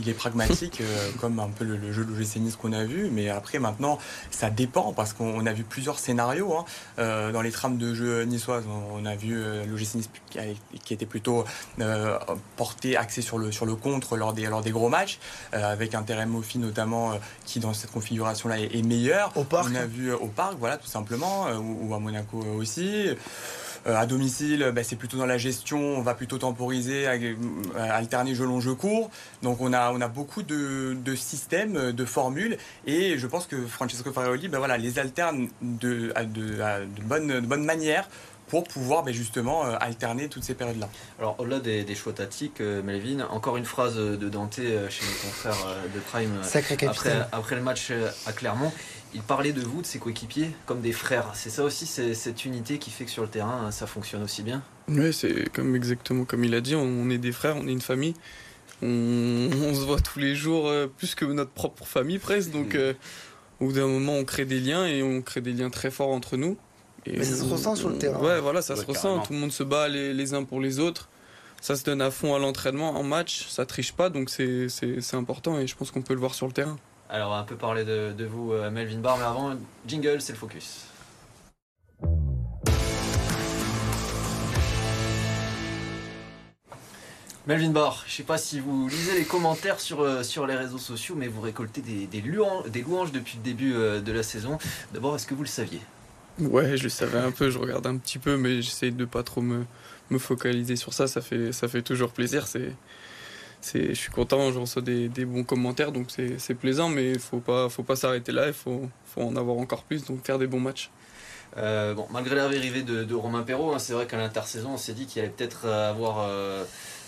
il, 0.00 0.08
est, 0.08 0.14
pragmatique, 0.14 0.80
euh, 0.80 1.10
comme 1.20 1.38
un 1.40 1.48
peu 1.48 1.64
le, 1.64 1.92
jeu 1.92 2.04
de 2.04 2.12
l'OGC 2.12 2.36
Nice 2.36 2.56
qu'on 2.56 2.72
a 2.72 2.84
vu. 2.84 3.08
Mais 3.10 3.28
après, 3.28 3.58
maintenant, 3.58 3.98
ça 4.30 4.50
dépend 4.50 4.92
parce 4.92 5.12
qu'on 5.12 5.44
a 5.46 5.52
vu 5.52 5.64
plusieurs 5.64 5.98
scénarios 5.98 6.54
hein. 6.54 6.64
euh, 6.98 7.32
dans 7.32 7.42
les 7.42 7.50
trames 7.50 7.78
de 7.78 7.94
jeu 7.94 8.22
niçoises. 8.22 8.64
On, 8.92 9.04
a 9.04 9.14
vu 9.14 9.36
euh, 9.36 9.64
l'OGC 9.66 9.94
Nice 9.96 10.10
qui, 10.84 10.94
était 10.94 11.06
plutôt 11.06 11.44
porté, 12.56 12.96
axé 12.96 13.22
sur 13.22 13.38
le, 13.38 13.52
sur 13.52 13.66
le 13.66 13.74
contre 13.74 14.16
lors 14.16 14.32
des, 14.32 14.46
lors 14.46 14.62
des 14.62 14.70
gros 14.70 14.88
matchs, 14.88 15.18
avec 15.52 15.94
un 15.94 16.02
terrain 16.02 16.26
Mofi 16.26 16.58
notamment 16.58 17.12
qui, 17.44 17.60
dans 17.60 17.74
cette 17.74 17.90
configuration-là, 17.90 18.58
est, 18.58 18.82
meilleur. 18.82 19.32
Au 19.36 19.44
parc 19.44 19.68
On 19.70 19.74
a 19.74 19.86
vu 19.86 20.12
au 20.12 20.26
parc, 20.26 20.56
voilà, 20.58 20.76
tout 20.76 20.86
simplement, 20.86 21.46
ou, 21.50 21.94
à 21.94 21.98
Monaco 21.98 22.44
aussi. 22.56 23.08
À 23.96 24.06
domicile, 24.06 24.72
bah, 24.74 24.82
c'est 24.84 24.96
plutôt 24.96 25.16
dans 25.16 25.26
la 25.26 25.38
gestion, 25.38 25.78
on 25.78 26.02
va 26.02 26.14
plutôt 26.14 26.38
temporiser, 26.38 27.06
alterner 27.76 28.34
jeu 28.34 28.44
long, 28.44 28.60
jeu 28.60 28.74
court. 28.74 29.10
Donc 29.42 29.60
on 29.60 29.72
a, 29.72 30.08
beaucoup 30.08 30.42
de, 30.42 30.96
systèmes, 31.16 31.92
de 31.92 32.04
formules, 32.04 32.58
et 32.86 33.18
je 33.18 33.26
pense 33.26 33.46
que 33.46 33.66
Francesco 33.66 34.12
Farioli 34.12 34.48
bah, 34.48 34.58
voilà, 34.58 34.76
les 34.78 34.98
alterne 34.98 35.48
de 35.60 36.12
bonne 37.04 37.64
manière 37.64 38.08
pour 38.48 38.64
pouvoir 38.64 39.02
ben, 39.02 39.12
justement 39.14 39.66
euh, 39.66 39.76
alterner 39.80 40.28
toutes 40.28 40.42
ces 40.42 40.54
périodes-là. 40.54 40.88
Alors 41.18 41.36
au-delà 41.38 41.60
des, 41.60 41.94
choix 41.94 42.12
tactiques, 42.12 42.60
euh, 42.60 42.82
Melvin, 42.82 43.26
encore 43.30 43.56
une 43.56 43.64
phrase 43.64 43.96
de 43.96 44.28
Dante 44.28 44.58
euh, 44.58 44.88
chez 44.88 45.04
nos 45.04 45.28
confrères 45.28 45.76
de 45.94 46.00
Prime 46.00 46.40
après, 46.88 47.26
après, 47.32 47.56
le 47.56 47.62
match 47.62 47.92
à 48.26 48.32
Clermont. 48.32 48.72
Il 49.14 49.22
parlait 49.22 49.52
de 49.52 49.62
vous, 49.62 49.80
de 49.80 49.86
ses 49.86 49.98
coéquipiers, 49.98 50.50
comme 50.66 50.82
des 50.82 50.92
frères. 50.92 51.30
C'est 51.32 51.48
ça 51.48 51.64
aussi, 51.64 51.86
c'est 51.86 52.12
cette 52.12 52.44
unité 52.44 52.78
qui 52.78 52.90
fait 52.90 53.06
que 53.06 53.10
sur 53.10 53.22
le 53.22 53.28
terrain, 53.28 53.70
ça 53.70 53.86
fonctionne 53.86 54.22
aussi 54.22 54.42
bien? 54.42 54.62
Oui, 54.88 55.14
c'est 55.14 55.50
comme 55.50 55.74
exactement 55.74 56.24
comme 56.24 56.44
il 56.44 56.54
a 56.54 56.60
dit, 56.60 56.74
on 56.74 57.08
est 57.08 57.18
des 57.18 57.32
frères, 57.32 57.56
on 57.56 57.66
est 57.66 57.72
une 57.72 57.80
famille. 57.80 58.14
On, 58.82 59.74
se 59.74 59.80
voit 59.80 60.00
tous 60.00 60.18
les 60.18 60.36
jours, 60.36 60.70
plus 60.98 61.14
que 61.14 61.24
notre 61.24 61.50
propre 61.50 61.86
famille 61.86 62.18
presque. 62.18 62.50
Donc 62.50 62.74
mm. 62.74 62.94
au 63.60 63.66
bout 63.66 63.72
d'un 63.72 63.86
moment, 63.86 64.14
on 64.14 64.24
crée 64.24 64.44
des 64.44 64.60
liens 64.60 64.86
et 64.86 65.02
on 65.02 65.22
crée 65.22 65.40
des 65.40 65.52
liens 65.52 65.70
très 65.70 65.90
forts 65.90 66.10
entre 66.10 66.36
nous. 66.36 66.58
Mais 67.16 67.24
ça 67.24 67.36
se 67.36 67.44
ressent 67.44 67.74
sur 67.74 67.88
le 67.88 67.98
terrain. 67.98 68.20
Ouais, 68.20 68.40
voilà, 68.40 68.62
ça 68.62 68.76
se 68.76 68.84
ressent. 68.84 69.20
Tout 69.20 69.32
le 69.32 69.38
monde 69.38 69.52
se 69.52 69.62
bat 69.62 69.88
les, 69.88 70.34
uns 70.34 70.44
pour 70.44 70.60
les 70.60 70.78
autres. 70.78 71.08
Ça 71.60 71.74
se 71.74 71.82
donne 71.82 72.00
à 72.00 72.12
fond 72.12 72.36
à 72.36 72.38
l'entraînement, 72.38 72.90
en 72.90 73.02
match, 73.02 73.48
ça 73.48 73.66
triche 73.66 73.92
pas, 73.92 74.10
donc 74.10 74.30
c'est 74.30 75.14
important 75.14 75.58
et 75.58 75.66
je 75.66 75.74
pense 75.74 75.90
qu'on 75.90 76.02
peut 76.02 76.14
le 76.14 76.20
voir 76.20 76.34
sur 76.34 76.46
le 76.46 76.52
terrain. 76.52 76.76
Alors, 77.10 77.28
on 77.28 77.32
va 77.32 77.38
un 77.38 77.44
peu 77.44 77.56
parler 77.56 77.84
de, 77.84 78.24
vous, 78.24 78.52
euh, 78.52 78.70
Melvin 78.70 78.98
Barr, 78.98 79.16
mais 79.16 79.24
avant, 79.24 79.54
jingle, 79.86 80.20
c'est 80.20 80.34
le 80.34 80.38
focus. 80.38 80.84
Melvin 87.46 87.70
Barr, 87.70 88.04
je 88.06 88.12
sais 88.12 88.24
pas 88.24 88.36
si 88.36 88.60
vous 88.60 88.88
lisez 88.88 89.14
les 89.14 89.24
commentaires 89.24 89.80
sur, 89.80 90.02
euh, 90.02 90.22
sur 90.22 90.46
les 90.46 90.54
réseaux 90.54 90.76
sociaux, 90.76 91.14
mais 91.16 91.28
vous 91.28 91.40
récoltez 91.40 91.80
des, 91.80 92.06
des, 92.06 92.20
louanges, 92.20 92.68
des 92.68 92.82
louanges 92.82 93.10
depuis 93.10 93.38
le 93.38 93.42
début 93.42 93.72
euh, 93.74 94.02
de 94.02 94.12
la 94.12 94.22
saison. 94.22 94.58
D'abord, 94.92 95.16
est-ce 95.16 95.26
que 95.26 95.32
vous 95.32 95.44
le 95.44 95.48
saviez? 95.48 95.80
Ouais, 96.40 96.76
je 96.76 96.84
le 96.84 96.88
savais 96.88 97.18
un 97.18 97.32
peu, 97.32 97.50
je 97.50 97.58
regarde 97.58 97.86
un 97.86 97.96
petit 97.96 98.18
peu, 98.18 98.36
mais 98.36 98.62
j'essaye 98.62 98.92
de 98.92 99.04
pas 99.04 99.24
trop 99.24 99.40
me, 99.40 99.64
focaliser 100.18 100.76
sur 100.76 100.92
ça. 100.92 101.08
Ça 101.08 101.20
fait, 101.20 101.52
ça 101.52 101.66
fait 101.66 101.82
toujours 101.82 102.12
plaisir. 102.12 102.46
C'est, 102.46 102.72
c'est, 103.60 103.88
je 103.88 103.94
suis 103.94 104.12
content, 104.12 104.52
je 104.52 104.58
reçois 104.60 104.82
des, 104.82 105.08
bons 105.24 105.42
commentaires, 105.42 105.90
donc 105.90 106.06
c'est, 106.10 106.54
plaisant, 106.54 106.88
mais 106.90 107.10
il 107.10 107.18
faut 107.18 107.40
pas, 107.40 107.68
faut 107.68 107.82
pas 107.82 107.96
s'arrêter 107.96 108.30
là. 108.30 108.46
Il 108.46 108.52
faut, 108.52 108.88
en 109.16 109.34
avoir 109.34 109.56
encore 109.56 109.82
plus, 109.82 110.04
donc 110.04 110.24
faire 110.24 110.38
des 110.38 110.46
bons 110.46 110.60
matchs. 110.60 110.90
Euh, 111.56 111.94
bon, 111.94 112.06
malgré 112.12 112.36
l'arrivée 112.36 112.82
de, 112.82 113.02
de 113.02 113.14
Romain 113.16 113.42
Perrault, 113.42 113.72
hein, 113.74 113.80
c'est 113.80 113.94
vrai 113.94 114.06
qu'à 114.06 114.16
l'intersaison, 114.16 114.74
on 114.74 114.76
s'est 114.76 114.92
dit 114.92 115.06
qu'il 115.06 115.22
allait 115.22 115.32
peut-être 115.32 115.66
avoir 115.66 116.18
euh, 116.20 116.62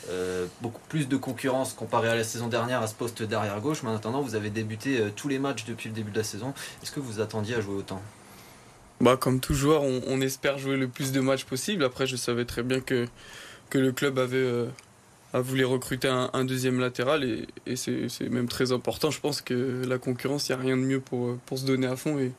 euh, 0.09 0.47
beaucoup 0.61 0.81
plus 0.89 1.07
de 1.09 1.17
concurrence 1.17 1.73
comparé 1.73 2.09
à 2.09 2.17
la 2.17 2.25
saison 2.25 2.49
dernière 2.49 2.83
à 2.83 2.89
ce 2.89 2.95
poste 2.95 3.23
d'arrière 3.23 3.61
gauche. 3.61 3.85
Mais 3.85 3.91
en 3.91 3.95
attendant, 3.95 4.23
vous 4.23 4.35
avez 4.35 4.51
débuté 4.51 5.05
tous 5.15 5.29
les 5.29 5.39
matchs 5.39 5.67
depuis 5.67 5.89
le 5.89 5.95
début 5.95 6.11
de 6.11 6.19
la 6.19 6.25
saison. 6.25 6.53
Est-ce 6.83 6.91
que 6.91 7.01
vous 7.01 7.21
attendiez 7.21 7.55
à 7.55 7.61
jouer 7.61 7.77
autant? 7.77 8.03
Bah, 9.01 9.17
comme 9.17 9.41
tout 9.41 9.55
joueur, 9.55 9.83
on, 9.83 10.21
espère 10.21 10.59
jouer 10.59 10.77
le 10.77 10.89
plus 10.89 11.13
de 11.13 11.21
matchs 11.21 11.45
possible. 11.45 11.85
Après, 11.85 12.07
je 12.07 12.17
savais 12.17 12.45
très 12.45 12.63
bien 12.63 12.81
que, 12.81 13.07
que 13.71 13.79
le 13.79 13.93
club 13.93 14.19
avait 14.19 14.37
euh, 14.37 14.67
voulu 15.33 15.65
recruter 15.65 16.09
un, 16.09 16.45
deuxième 16.45 16.81
latéral 16.81 17.25
et, 17.25 17.77
c'est 17.77 18.29
même 18.29 18.49
très 18.49 18.73
important. 18.73 19.11
Je 19.11 19.21
pense 19.21 19.41
que 19.41 19.83
la 19.87 19.99
concurrence, 19.99 20.49
il 20.49 20.53
n'y 20.53 20.59
a 20.59 20.63
rien 20.63 20.77
de 20.77 20.83
mieux 20.83 21.01
pour, 21.01 21.39
pour 21.47 21.59
se 21.59 21.65
donner 21.65 21.87
à 21.87 21.97
fond. 21.97 22.19
Et 22.19 22.33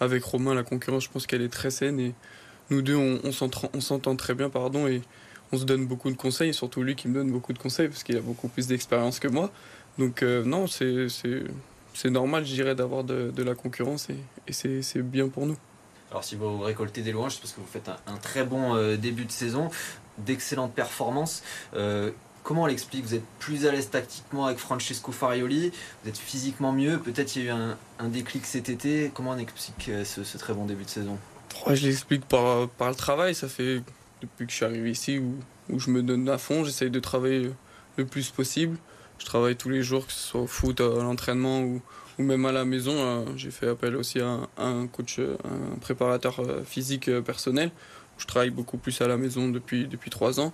avec 0.00 0.24
Romain, 0.24 0.54
la 0.54 0.62
concurrence, 0.62 1.04
je 1.04 1.10
pense 1.10 1.26
qu'elle 1.26 1.42
est 1.42 1.52
très 1.52 1.70
saine 1.70 2.00
et 2.00 2.14
nous 2.70 2.82
deux, 2.82 2.96
on, 2.96 3.20
on 3.22 3.80
s'entend 3.80 4.16
très 4.16 4.34
bien, 4.34 4.48
pardon, 4.50 4.88
et 4.88 5.02
on 5.52 5.58
se 5.58 5.64
donne 5.64 5.86
beaucoup 5.86 6.10
de 6.10 6.16
conseils, 6.16 6.52
surtout 6.52 6.82
lui 6.82 6.96
qui 6.96 7.08
me 7.08 7.14
donne 7.14 7.30
beaucoup 7.30 7.52
de 7.52 7.58
conseils 7.58 7.88
parce 7.88 8.02
qu'il 8.02 8.16
a 8.16 8.20
beaucoup 8.20 8.48
plus 8.48 8.66
d'expérience 8.66 9.20
que 9.20 9.28
moi. 9.28 9.52
Donc, 9.98 10.22
euh, 10.22 10.44
non, 10.44 10.66
c'est 10.66 12.10
normal, 12.10 12.44
je 12.44 12.54
dirais, 12.54 12.74
d'avoir 12.74 13.04
de, 13.04 13.30
de, 13.34 13.42
la 13.42 13.54
concurrence 13.54 14.08
et, 14.10 14.16
et 14.48 14.82
c'est 14.82 15.02
bien 15.02 15.28
pour 15.28 15.46
nous. 15.46 15.56
Alors 16.16 16.24
si 16.24 16.34
vous 16.34 16.60
récoltez 16.60 17.02
des 17.02 17.12
louanges, 17.12 17.34
c'est 17.34 17.40
parce 17.42 17.52
que 17.52 17.60
vous 17.60 17.66
faites 17.70 17.90
un, 17.90 18.16
très 18.16 18.42
bon 18.42 18.74
euh, 18.74 18.96
début 18.96 19.26
de 19.26 19.30
saison, 19.30 19.68
d'excellentes 20.16 20.72
performances. 20.72 21.42
Euh, 21.74 22.10
comment 22.42 22.62
on 22.62 22.66
l'explique 22.66 23.04
Vous 23.04 23.14
êtes 23.14 23.26
plus 23.38 23.66
à 23.66 23.70
l'aise 23.70 23.90
tactiquement 23.90 24.46
avec 24.46 24.56
Francesco 24.56 25.12
Farioli, 25.12 25.72
vous 26.02 26.08
êtes 26.08 26.16
physiquement 26.16 26.72
mieux, 26.72 26.98
peut-être 27.00 27.36
il 27.36 27.44
y 27.44 27.50
a 27.50 27.54
eu 27.54 27.58
un, 27.98 28.08
déclic 28.08 28.46
cet 28.46 28.70
été. 28.70 29.10
Comment 29.12 29.32
on 29.32 29.38
explique 29.38 29.90
euh, 29.90 30.06
ce, 30.06 30.38
très 30.38 30.54
bon 30.54 30.64
début 30.64 30.84
de 30.84 30.88
saison? 30.88 31.18
Je 31.66 31.86
l'explique 31.86 32.24
par, 32.24 32.66
par 32.66 32.88
le 32.88 32.94
travail, 32.94 33.34
ça 33.34 33.46
fait 33.46 33.82
depuis 34.22 34.46
que 34.46 34.52
je 34.52 34.56
suis 34.56 34.64
arrivé 34.64 34.90
ici 34.90 35.18
où, 35.18 35.34
où 35.68 35.78
je 35.78 35.90
me 35.90 36.02
donne 36.02 36.26
à 36.30 36.38
fond, 36.38 36.64
j'essaye 36.64 36.88
de 36.88 36.98
travailler 36.98 37.50
le 37.96 38.06
plus 38.06 38.30
possible. 38.30 38.78
Je 39.18 39.26
travaille 39.26 39.56
tous 39.56 39.68
les 39.68 39.82
jours, 39.82 40.06
que 40.06 40.12
ce 40.14 40.28
soit 40.28 40.40
au 40.40 40.46
foot, 40.46 40.80
à 40.80 41.02
l'entraînement 41.02 41.60
ou, 41.60 41.82
ou 42.18 42.22
même 42.22 42.44
à 42.46 42.52
la 42.52 42.64
maison. 42.64 42.94
Euh, 42.96 43.24
j'ai 43.36 43.50
fait 43.50 43.68
appel 43.68 43.96
aussi 43.96 44.20
à 44.20 44.40
un, 44.58 44.86
coach, 44.86 45.18
euh, 45.18 45.36
un 45.44 45.78
préparateur 45.78 46.40
euh, 46.40 46.62
physique 46.64 47.10
personnel. 47.20 47.70
Je 48.18 48.26
travaille 48.26 48.50
beaucoup 48.50 48.78
plus 48.78 49.00
à 49.00 49.08
la 49.08 49.16
maison 49.16 49.48
depuis, 49.48 49.86
depuis 49.86 50.10
trois 50.10 50.40
ans. 50.40 50.52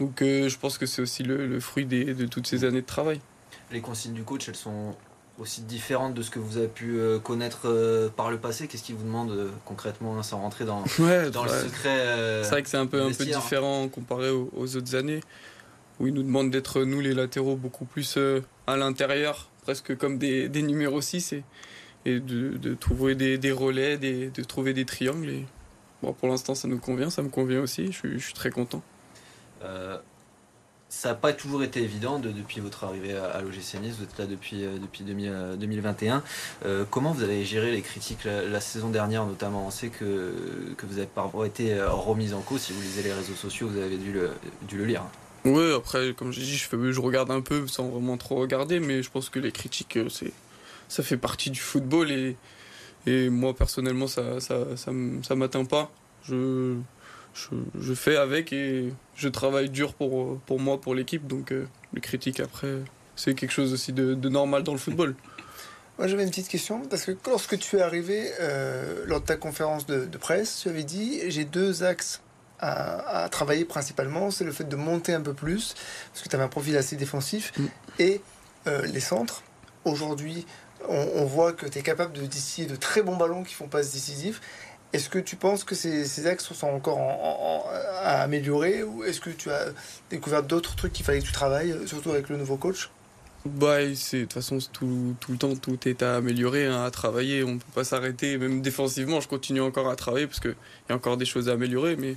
Donc 0.00 0.18
je 0.20 0.56
pense 0.58 0.78
que 0.78 0.86
c'est 0.86 1.02
aussi 1.02 1.24
le, 1.24 1.58
fruit 1.58 1.84
de 1.84 2.26
toutes 2.26 2.46
ces 2.46 2.64
années 2.64 2.82
de 2.82 2.86
travail. 2.86 3.20
Les 3.72 3.80
consignes 3.80 4.12
du 4.12 4.22
coach, 4.22 4.48
elles 4.48 4.54
sont 4.54 4.94
aussi 5.40 5.62
différentes 5.62 6.14
de 6.14 6.22
ce 6.22 6.30
que 6.30 6.38
vous 6.38 6.58
avez 6.58 6.68
pu 6.68 7.00
connaître 7.24 8.10
par 8.14 8.30
le 8.30 8.36
passé 8.38 8.68
Qu'est-ce 8.68 8.84
qu'il 8.84 8.94
vous 8.94 9.04
demande 9.04 9.50
concrètement 9.64 10.16
hein, 10.16 10.22
sans 10.22 10.38
rentrer 10.38 10.66
dans, 10.66 10.84
dans 11.32 11.44
le 11.44 11.48
secret 11.48 12.42
C'est 12.44 12.50
vrai 12.50 12.62
que 12.62 12.68
c'est 12.68 12.76
un 12.76 12.86
peu, 12.86 13.02
un 13.02 13.10
peu 13.10 13.24
différent 13.24 13.88
comparé 13.88 14.30
aux, 14.30 14.50
aux, 14.54 14.76
autres 14.76 14.94
années 14.94 15.20
où 15.98 16.06
il 16.06 16.14
nous 16.14 16.22
demande 16.22 16.50
d'être 16.50 16.82
nous 16.82 17.00
les 17.00 17.14
latéraux 17.14 17.56
beaucoup 17.56 17.86
plus 17.86 18.18
à 18.68 18.76
l'intérieur 18.76 19.48
presque 19.68 19.98
comme 19.98 20.16
des, 20.16 20.48
numéros 20.62 21.02
6 21.02 21.34
et, 22.06 22.20
de, 22.20 22.72
trouver 22.72 23.14
des, 23.14 23.52
relais, 23.52 23.98
des, 23.98 24.30
de 24.30 24.42
trouver 24.42 24.72
des 24.72 24.86
triangles. 24.86 25.28
Et, 25.28 25.44
bon, 26.02 26.14
pour 26.14 26.28
l'instant, 26.28 26.54
ça 26.54 26.68
nous 26.68 26.78
convient, 26.78 27.10
ça 27.10 27.20
me 27.20 27.28
convient 27.28 27.60
aussi, 27.60 27.92
je 27.92 28.16
suis, 28.16 28.32
très 28.32 28.48
content. 28.48 28.80
Euh, 29.62 29.98
ça 30.88 31.10
n'a 31.10 31.16
pas 31.16 31.34
toujours 31.34 31.62
été 31.62 31.82
évident 31.82 32.18
de, 32.18 32.30
depuis 32.30 32.60
votre 32.60 32.84
arrivée 32.84 33.14
à, 33.14 33.26
à 33.26 33.42
vous 33.42 33.50
êtes 33.50 34.18
là 34.18 34.24
depuis, 34.24 34.64
euh, 34.64 34.78
depuis 34.78 35.04
2021. 35.04 36.22
Euh, 36.64 36.86
comment 36.90 37.12
vous 37.12 37.22
avez 37.22 37.44
géré 37.44 37.70
les 37.70 37.82
critiques 37.82 38.24
la, 38.24 38.60
saison 38.62 38.88
dernière 38.88 39.26
notamment? 39.26 39.66
On 39.66 39.70
sait 39.70 39.90
que, 39.90 40.32
que 40.78 40.86
vous 40.86 40.96
avez 40.96 41.08
parfois 41.14 41.46
été 41.46 41.78
remise 41.82 42.32
en 42.32 42.40
cause, 42.40 42.62
si 42.62 42.72
vous 42.72 42.80
lisez 42.80 43.02
les 43.02 43.12
réseaux 43.12 43.34
sociaux, 43.34 43.68
vous 43.68 43.76
avez 43.76 43.98
dû 43.98 44.14
le, 44.14 44.30
dû 44.62 44.78
le 44.78 44.86
lire. 44.86 45.02
Oui, 45.44 45.72
après, 45.72 46.14
comme 46.14 46.32
j'ai 46.32 46.42
dit, 46.42 46.56
je, 46.56 47.00
regarde 47.00 47.30
un 47.30 47.40
peu 47.40 47.66
sans 47.66 47.88
vraiment 47.88 48.16
trop 48.16 48.36
regarder, 48.36 48.80
mais 48.80 49.02
je 49.02 49.10
pense 49.10 49.30
que 49.30 49.38
les 49.38 49.52
critiques, 49.52 49.96
euh, 49.96 50.08
c'est, 50.08 50.32
ça 50.88 51.02
fait 51.02 51.16
partie 51.16 51.50
du 51.50 51.60
football 51.60 52.10
et, 52.10 52.36
et 53.06 53.30
moi, 53.30 53.54
personnellement, 53.54 54.08
ça 54.08 54.40
ça, 54.40 54.66
ça, 54.76 55.34
m'atteint 55.34 55.64
pas. 55.64 55.90
Je, 56.24 56.76
je, 57.34 57.94
fais 57.94 58.16
avec 58.16 58.52
et 58.52 58.92
je 59.14 59.28
travaille 59.28 59.70
dur 59.70 59.94
pour, 59.94 60.38
pour 60.40 60.58
moi, 60.58 60.80
pour 60.80 60.94
l'équipe, 60.94 61.26
donc 61.26 61.52
euh, 61.52 61.66
les 61.94 62.00
critiques, 62.00 62.40
après, 62.40 62.78
c'est 63.14 63.34
quelque 63.34 63.52
chose 63.52 63.72
aussi 63.72 63.92
de, 63.92 64.14
normal 64.28 64.64
dans 64.64 64.72
le 64.72 64.78
football. 64.78 65.14
Moi, 65.98 66.08
j'avais 66.08 66.24
une 66.24 66.30
petite 66.30 66.48
question, 66.48 66.82
parce 66.82 67.04
que 67.04 67.12
lorsque 67.26 67.58
tu 67.58 67.76
es 67.76 67.80
arrivé, 67.80 68.30
euh, 68.40 69.04
lors 69.06 69.20
de 69.20 69.26
ta 69.26 69.36
conférence 69.36 69.86
de 69.86 70.04
presse, 70.18 70.60
tu 70.62 70.68
avais 70.68 70.84
dit 70.84 71.20
j'ai 71.28 71.44
deux 71.44 71.82
axes 71.84 72.20
à, 72.60 73.28
travailler 73.30 73.64
principalement, 73.64 74.30
c'est 74.30 74.44
le 74.44 74.52
fait 74.52 74.68
de 74.68 74.76
monter 74.76 75.12
un 75.12 75.20
peu 75.20 75.34
plus, 75.34 75.74
parce 76.12 76.24
que 76.24 76.28
tu 76.28 76.36
avais 76.36 76.44
un 76.44 76.48
profil 76.48 76.76
assez 76.76 76.96
défensif, 76.96 77.52
mm. 77.56 77.66
et 77.98 78.20
euh, 78.66 78.86
les 78.86 79.00
centres. 79.00 79.42
Aujourd'hui, 79.84 80.46
on, 80.88 81.24
voit 81.24 81.52
que 81.52 81.66
tu 81.66 81.78
es 81.78 81.82
capable 81.82 82.12
de 82.12 82.22
distiller 82.22 82.66
de 82.66 82.76
très 82.76 83.02
bons 83.02 83.16
ballons 83.16 83.42
qui 83.42 83.54
font 83.54 83.68
passes 83.68 83.92
décisives. 83.92 84.40
Est-ce 84.92 85.08
que 85.08 85.18
tu 85.18 85.36
penses 85.36 85.64
que 85.64 85.74
ces, 85.74 86.06
ces 86.06 86.26
axes 86.26 86.52
sont 86.52 86.68
encore 86.68 86.98
à 88.02 88.22
améliorer 88.22 88.82
ou 88.82 89.04
est-ce 89.04 89.20
que 89.20 89.30
tu 89.30 89.50
as 89.50 89.66
découvert 90.10 90.42
d'autres 90.42 90.76
trucs 90.76 90.92
qu'il 90.92 91.04
fallait 91.04 91.20
que 91.20 91.26
tu 91.26 91.32
travailles, 91.32 91.76
surtout 91.86 92.10
avec 92.10 92.28
le 92.28 92.36
nouveau 92.36 92.56
coach? 92.56 92.90
Bah, 93.44 93.84
de 93.84 94.20
toute 94.20 94.32
façon, 94.32 94.58
tout, 94.72 95.14
tout, 95.20 95.32
le 95.32 95.38
temps, 95.38 95.54
tout 95.54 95.78
est 95.88 96.02
à 96.02 96.16
améliorer, 96.16 96.66
hein, 96.66 96.84
à 96.84 96.90
travailler. 96.90 97.44
On 97.44 97.54
ne 97.54 97.58
peut 97.58 97.72
pas 97.74 97.84
s'arrêter. 97.84 98.36
Même 98.36 98.60
défensivement, 98.60 99.20
je 99.20 99.28
continue 99.28 99.60
encore 99.60 99.88
à 99.88 99.96
travailler 99.96 100.26
parce 100.26 100.40
qu'il 100.40 100.56
y 100.88 100.92
a 100.92 100.94
encore 100.94 101.16
des 101.16 101.24
choses 101.24 101.48
à 101.48 101.52
améliorer. 101.52 101.96
Mais 101.96 102.16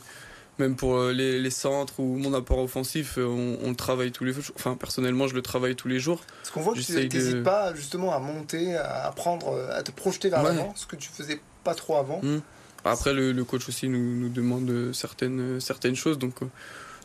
même 0.60 0.76
pour 0.76 0.96
euh, 0.96 1.12
les, 1.12 1.50
centres 1.50 2.00
ou 2.00 2.18
mon 2.18 2.34
apport 2.34 2.60
offensif, 2.60 3.18
euh, 3.18 3.26
on, 3.26 3.70
le 3.70 3.76
travaille 3.76 4.12
tous 4.12 4.24
les 4.24 4.34
jours. 4.34 4.44
Enfin, 4.56 4.76
personnellement, 4.76 5.28
je 5.28 5.34
le 5.34 5.42
travaille 5.42 5.76
tous 5.76 5.88
les 5.88 6.00
jours. 6.00 6.22
Ce 6.44 6.52
qu'on 6.52 6.62
voit 6.62 6.74
que 6.74 6.80
tu 6.80 6.94
n'hésites 6.94 7.44
pas 7.44 7.74
justement 7.74 8.14
à 8.14 8.20
monter, 8.20 8.76
à 8.76 9.08
apprendre, 9.08 9.54
euh, 9.54 9.78
à 9.78 9.84
te 9.84 9.92
projeter 9.92 10.30
vers 10.30 10.44
l'avant, 10.44 10.74
ce 10.76 10.86
que 10.86 10.96
tu 10.96 11.10
faisais 11.10 11.40
pas 11.64 11.76
trop 11.76 11.98
avant. 11.98 12.22
Mmh. 12.22 12.42
Après, 12.84 13.14
le, 13.14 13.44
coach 13.44 13.68
aussi 13.70 13.88
nous, 13.88 14.16
nous, 14.16 14.30
demande 14.30 14.92
certaines, 14.94 15.60
certaines 15.60 15.96
choses. 15.96 16.18
Donc, 16.18 16.40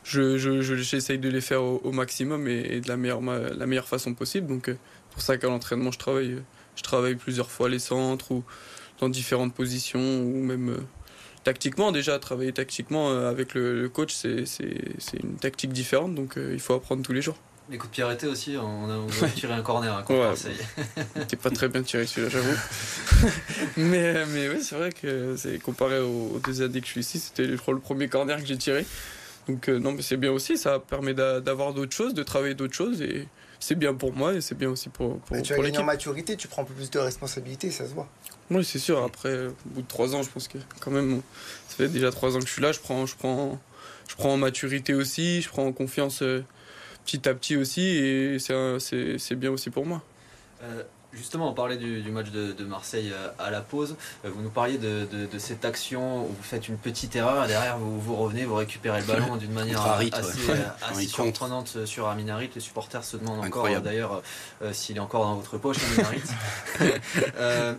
je, 0.04 0.38
j'essaye 0.62 1.18
de 1.18 1.28
les 1.28 1.42
faire 1.42 1.62
au, 1.62 1.92
maximum 1.92 2.48
et, 2.48 2.80
de 2.80 2.88
la 2.88 2.96
meilleure, 2.96 3.20
la 3.20 3.66
meilleure 3.66 3.88
façon 3.88 4.14
possible. 4.14 4.46
Donc, 4.46 4.74
pour 5.11 5.20
ça 5.20 5.37
qu'à 5.37 5.48
l'entraînement, 5.48 5.90
je 5.90 5.98
travaille, 5.98 6.42
je 6.76 6.82
travaille 6.82 7.16
plusieurs 7.16 7.50
fois 7.50 7.68
les 7.68 7.78
centres 7.78 8.32
ou 8.32 8.42
dans 9.00 9.11
différentes 9.11 9.52
positions 9.52 10.22
ou 10.22 10.42
même 10.42 10.78
tactiquement 11.46 11.92
déjà 11.92 12.18
travailler 12.18 12.52
tactiquement 12.52 13.11
avec 13.11 13.54
le, 13.54 13.88
coach 13.88 14.12
c'est 14.12 14.44
une 15.22 15.37
tactique 15.37 15.72
différente 15.72 16.12
donc 16.12 16.35
il 16.37 16.59
faut 16.59 16.74
apprendre 16.74 17.02
tous 17.02 17.12
les 17.12 17.22
jours 17.22 17.37
les 17.68 17.78
coups 17.78 17.90
de 17.90 17.94
pied 17.94 18.04
arrêtés 18.04 18.28
aussi, 18.28 18.56
on 18.56 18.88
a, 18.88 19.28
tiré 19.30 19.52
un 19.52 19.62
corner 19.62 19.92
à 19.92 20.12
ouais, 20.12 20.35
C'était 21.16 21.37
pas 21.37 21.50
très 21.50 21.68
bien 21.68 21.82
tiré 21.82 22.06
celui-là, 22.06 22.28
j'avoue. 22.28 23.28
mais, 23.76 24.24
mais 24.26 24.48
oui, 24.48 24.62
c'est 24.62 24.76
vrai 24.76 24.92
que 24.92 25.35
c'est 25.37 25.59
comparé 25.59 25.98
aux, 25.98 26.40
deux 26.44 26.62
années 26.62 26.80
que 26.80 26.87
je 26.87 26.92
suis 26.92 27.00
ici, 27.00 27.18
c'était 27.18 27.46
le 27.46 27.56
premier 27.56 28.09
corner 28.09 28.38
que 28.38 28.46
j'ai 28.46 28.56
tiré. 28.56 28.87
Donc 29.48 29.68
non, 29.68 29.92
mais 29.92 30.02
c'est 30.02 30.16
bien 30.16 30.30
aussi, 30.30 30.56
ça 30.56 30.78
permet 30.78 31.14
d'avoir 31.14 31.74
d'autres 31.74 31.94
choses, 31.94 32.14
de 32.14 32.22
travailler 32.22 32.54
d'autres 32.54 32.74
choses 32.74 33.02
et 33.02 33.26
c'est 33.59 33.76
bien 33.76 33.94
pour 33.94 34.12
moi 34.12 34.35
et 34.35 34.40
c'est 34.40 34.56
bien 34.56 34.70
aussi 34.70 34.88
pour, 34.88 35.18
pour, 35.20 35.40
tu 35.42 35.52
as 35.52 35.59
gagné 35.59 35.78
en 35.78 35.85
maturité, 35.85 36.37
tu 36.37 36.46
prends 36.46 36.62
un 36.62 36.66
peu 36.66 36.74
plus 36.74 36.90
de 36.90 36.98
responsabilité, 36.98 37.70
ça 37.70 37.88
se 37.88 37.94
voit. 37.94 38.09
Oui, 38.50 38.64
c'est 38.64 38.78
sûr. 38.78 39.02
Après, 39.02 39.46
au 39.46 39.54
bout 39.66 39.82
de 39.82 39.88
trois 39.88 40.14
ans, 40.14 40.22
je 40.22 40.30
pense 40.30 40.48
que 40.48 40.59
quand 40.80 40.90
même, 40.90 41.22
ça 41.68 41.76
fait 41.76 41.88
déjà 41.88 42.11
trois 42.11 42.37
ans 42.37 42.40
que 42.40 42.46
je 42.46 42.52
suis 42.52 42.62
là, 42.62 42.72
je 42.72 42.80
prends, 42.80 43.06
je 43.06 43.16
prends, 43.16 43.59
je 44.09 44.14
prends 44.14 44.35
en 44.35 44.37
maturité 44.37 44.94
aussi, 44.94 45.42
je 45.42 45.48
prends 45.48 45.66
en 45.66 45.72
confiance. 45.72 46.22
Euh, 46.22 46.44
petit 47.04 47.28
à 47.28 47.35
petit 47.35 47.56
aussi, 47.56 47.82
et 47.82 48.38
c'est 48.38 49.37
bien 49.37 49.50
aussi 49.50 49.70
pour 49.70 49.87
moi. 49.87 50.02
Euh, 50.62 50.82
justement, 51.12 51.50
on 51.50 51.54
parlait 51.54 51.76
du, 51.76 52.10
match 52.10 52.30
de, 52.30 52.64
Marseille 52.64 53.12
euh, 53.12 53.28
à 53.38 53.50
la 53.50 53.60
pause. 53.60 53.96
Euh, 54.24 54.30
vous 54.34 54.42
nous 54.42 54.50
parliez 54.50 54.78
de, 54.78 55.06
cette 55.38 55.64
action 55.64 56.24
où 56.24 56.28
vous 56.28 56.42
faites 56.42 56.68
une 56.68 56.76
petite 56.76 57.14
erreur 57.16 57.44
et 57.44 57.48
derrière 57.48 57.78
vous, 57.78 58.00
vous 58.00 58.16
revenez, 58.16 58.44
vous 58.44 58.54
récupérez 58.54 59.00
le 59.00 59.06
ballon 59.06 59.36
d'une 59.36 59.52
manière 59.52 59.82
assez, 59.82 61.06
surprenante 61.06 61.84
sur 61.84 62.08
Aminarit. 62.08 62.50
Les 62.54 62.60
supporters 62.60 63.04
se 63.04 63.16
demandent 63.16 63.44
encore 63.44 63.68
d'ailleurs 63.80 64.22
s'il 64.72 64.96
est 64.96 65.00
encore 65.00 65.24
dans 65.24 65.36
votre 65.36 65.58
poche, 65.58 65.78
Aminarit. 65.84 66.22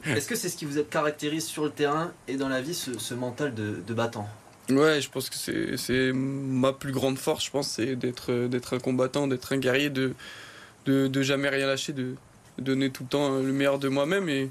Est-ce 0.16 0.28
que 0.28 0.36
c'est 0.36 0.50
ce 0.50 0.58
qui 0.58 0.66
vous 0.66 0.82
caractérise 0.84 1.46
sur 1.46 1.64
le 1.64 1.72
terrain 1.72 2.12
et 2.28 2.36
dans 2.36 2.50
la 2.50 2.62
vie, 2.62 2.76
ce, 2.76 3.14
mental 3.14 3.54
de 3.54 3.94
battant? 3.94 4.28
Ouais, 4.70 5.00
je 5.00 5.10
pense 5.10 5.30
que 5.30 5.78
c'est 5.78 6.12
ma 6.14 6.74
plus 6.74 6.92
grande 6.92 7.18
force, 7.18 7.46
je 7.46 7.52
pense, 7.52 7.70
c'est 7.70 7.96
d'être 7.96 8.74
un 8.74 8.80
combattant, 8.80 9.28
d'être 9.28 9.54
un 9.54 9.58
guerrier, 9.58 9.90
de, 9.90 10.14
de, 10.86 11.22
jamais 11.22 11.50
rien 11.50 11.68
lâcher, 11.68 11.94
de, 11.94 12.16
donner 12.58 12.90
tout 12.90 13.04
le 13.04 13.10
temps 13.10 13.40
le 13.40 13.52
meilleur 13.52 13.80
de 13.80 13.90
moi-même. 13.90 14.30
Et 14.30 14.50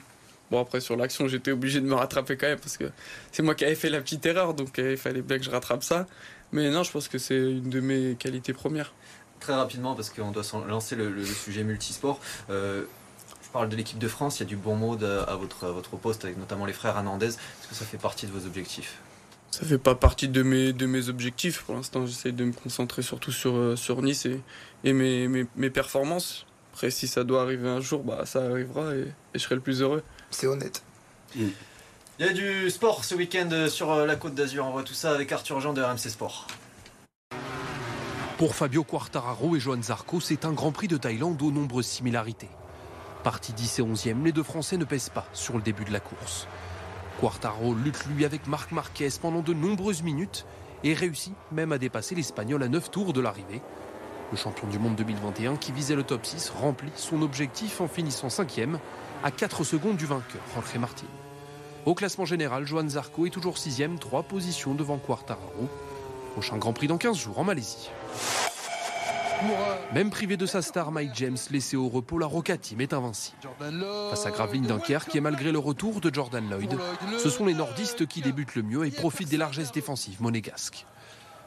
bon, 0.50 0.60
après, 0.60 0.80
sur 0.80 0.96
l'action, 0.96 1.28
j'étais 1.28 1.52
obligé 1.52 1.80
de 1.80 1.86
me 1.86 1.94
rattraper 1.94 2.36
quand 2.36 2.46
même 2.46 2.58
parce 2.58 2.76
que 2.76 2.90
c'est 3.32 3.42
moi 3.42 3.54
qui 3.54 3.64
avais 3.64 3.74
fait 3.74 3.90
la 3.90 4.00
petite 4.00 4.24
erreur, 4.26 4.54
donc 4.54 4.78
euh, 4.78 4.92
il 4.92 4.96
fallait 4.96 5.22
bien 5.22 5.38
que 5.38 5.44
je 5.44 5.50
rattrape 5.50 5.82
ça. 5.82 6.06
Mais 6.52 6.70
non, 6.70 6.82
je 6.82 6.92
pense 6.92 7.08
que 7.08 7.18
c'est 7.18 7.36
une 7.36 7.70
de 7.70 7.80
mes 7.80 8.14
qualités 8.16 8.52
premières. 8.52 8.92
Très 9.40 9.54
rapidement, 9.54 9.94
parce 9.94 10.10
qu'on 10.10 10.30
doit 10.30 10.44
lancer 10.68 10.96
le, 10.96 11.24
sujet 11.24 11.64
multisport. 11.64 12.20
Euh, 12.50 12.84
je 13.42 13.50
parle 13.50 13.68
de 13.68 13.76
l'équipe 13.76 13.98
de 13.98 14.08
France, 14.08 14.38
il 14.38 14.42
y 14.44 14.46
a 14.46 14.48
du 14.48 14.56
bon 14.56 14.76
mode 14.76 15.04
à 15.04 15.34
votre, 15.36 15.64
à 15.64 15.72
votre 15.72 15.96
poste, 15.96 16.24
avec 16.24 16.38
notamment 16.38 16.66
les 16.66 16.72
frères 16.72 16.96
Hernandez. 16.96 17.26
Est-ce 17.26 17.68
que 17.68 17.74
ça 17.74 17.84
fait 17.84 17.98
partie 17.98 18.26
de 18.26 18.32
vos 18.32 18.46
objectifs? 18.46 18.98
Ça 19.50 19.64
fait 19.64 19.78
pas 19.78 19.94
partie 19.94 20.28
de 20.28 20.42
mes, 20.42 20.74
de 20.74 20.84
mes 20.84 21.08
objectifs. 21.08 21.62
Pour 21.62 21.76
l'instant, 21.76 22.04
j'essaie 22.04 22.32
de 22.32 22.44
me 22.44 22.52
concentrer 22.52 23.00
surtout 23.00 23.32
sur, 23.32 23.54
euh, 23.54 23.74
sur 23.74 24.02
Nice 24.02 24.26
et, 24.26 24.40
et 24.84 24.92
mes, 24.92 25.28
mes, 25.28 25.46
mes, 25.56 25.70
performances. 25.70 26.44
Après, 26.76 26.90
si 26.90 27.08
ça 27.08 27.24
doit 27.24 27.40
arriver 27.40 27.70
un 27.70 27.80
jour, 27.80 28.04
bah, 28.04 28.26
ça 28.26 28.44
arrivera 28.44 28.94
et, 28.94 29.06
je 29.32 29.38
serai 29.38 29.54
le 29.54 29.62
plus 29.62 29.80
heureux. 29.80 30.02
C'est 30.30 30.46
honnête. 30.46 30.82
Il 31.34 31.50
y 32.18 32.24
a 32.24 32.34
du 32.34 32.68
sport 32.68 33.02
ce 33.02 33.14
week-end 33.14 33.48
euh, 33.50 33.70
sur 33.70 33.90
euh, 33.92 34.04
la 34.04 34.14
côte 34.14 34.34
d'Azur. 34.34 34.66
On 34.66 34.72
voit 34.72 34.82
tout 34.82 34.92
ça 34.92 35.12
avec 35.12 35.32
Arthur 35.32 35.58
Jean 35.58 35.72
de 35.72 35.80
RMC 35.80 36.10
Sport. 36.10 36.46
Pour 38.36 38.54
Fabio 38.54 38.84
Quartararo 38.84 39.56
et 39.56 39.58
Johan 39.58 39.80
Zarco, 39.80 40.20
c'est 40.20 40.44
un 40.44 40.52
Grand 40.52 40.70
Prix 40.70 40.86
de 40.86 40.98
Thaïlande 40.98 41.40
aux 41.40 41.50
nombreuses 41.50 41.86
similarités. 41.86 42.50
Parti 43.24 43.54
10 43.54 43.78
et 43.78 43.82
11e, 43.82 44.24
les 44.24 44.32
deux 44.32 44.42
Français 44.42 44.76
ne 44.76 44.84
pèsent 44.84 45.08
pas 45.08 45.26
sur 45.32 45.56
le 45.56 45.62
début 45.62 45.86
de 45.86 45.94
la 45.94 46.00
course. 46.00 46.46
Quartaro 47.18 47.74
lutte 47.74 48.04
lui 48.04 48.26
avec 48.26 48.46
Marc 48.48 48.72
Marquez 48.72 49.08
pendant 49.22 49.40
de 49.40 49.54
nombreuses 49.54 50.02
minutes 50.02 50.44
et 50.84 50.92
réussit 50.92 51.32
même 51.52 51.72
à 51.72 51.78
dépasser 51.78 52.14
l'Espagnol 52.14 52.62
à 52.62 52.68
9 52.68 52.90
tours 52.90 53.14
de 53.14 53.22
l'arrivée. 53.22 53.62
Le 54.32 54.36
champion 54.36 54.66
du 54.66 54.78
monde 54.78 54.96
2021 54.96 55.56
qui 55.56 55.72
visait 55.72 55.94
le 55.94 56.02
top 56.02 56.26
6 56.26 56.50
remplit 56.50 56.90
son 56.96 57.22
objectif 57.22 57.80
en 57.80 57.86
finissant 57.86 58.28
5 58.28 58.60
à 59.22 59.30
4 59.30 59.64
secondes 59.64 59.96
du 59.96 60.06
vainqueur, 60.06 60.42
Jorge 60.54 60.76
Martin. 60.78 61.06
Au 61.84 61.94
classement 61.94 62.24
général, 62.24 62.66
Joan 62.66 62.88
Zarco 62.88 63.26
est 63.26 63.30
toujours 63.30 63.58
6 63.58 63.82
3 64.00 64.24
positions 64.24 64.74
devant 64.74 64.98
Quartararo. 64.98 65.68
Prochain 66.32 66.58
Grand 66.58 66.72
Prix 66.72 66.88
dans 66.88 66.98
15 66.98 67.16
jours 67.16 67.38
en 67.38 67.44
Malaisie. 67.44 67.90
Même 69.94 70.10
privé 70.10 70.36
de 70.36 70.46
sa 70.46 70.62
star, 70.62 70.90
Mike 70.90 71.12
James, 71.14 71.36
laissé 71.50 71.76
au 71.76 71.88
repos, 71.88 72.18
la 72.18 72.26
Roca 72.26 72.56
Team 72.56 72.80
est 72.80 72.92
invincible. 72.92 73.36
Face 74.10 74.26
à 74.26 74.30
Graveline 74.30 74.66
Dunkerque, 74.66 75.14
et 75.14 75.20
malgré 75.20 75.52
le 75.52 75.58
retour 75.58 76.00
de 76.00 76.12
Jordan 76.12 76.48
Lloyd, 76.48 76.76
ce 77.18 77.30
sont 77.30 77.46
les 77.46 77.54
nordistes 77.54 78.06
qui 78.06 78.22
débutent 78.22 78.56
le 78.56 78.62
mieux 78.62 78.86
et 78.86 78.90
profitent 78.90 79.28
des 79.28 79.36
largesses 79.36 79.72
défensives 79.72 80.20
monégasques. 80.20 80.86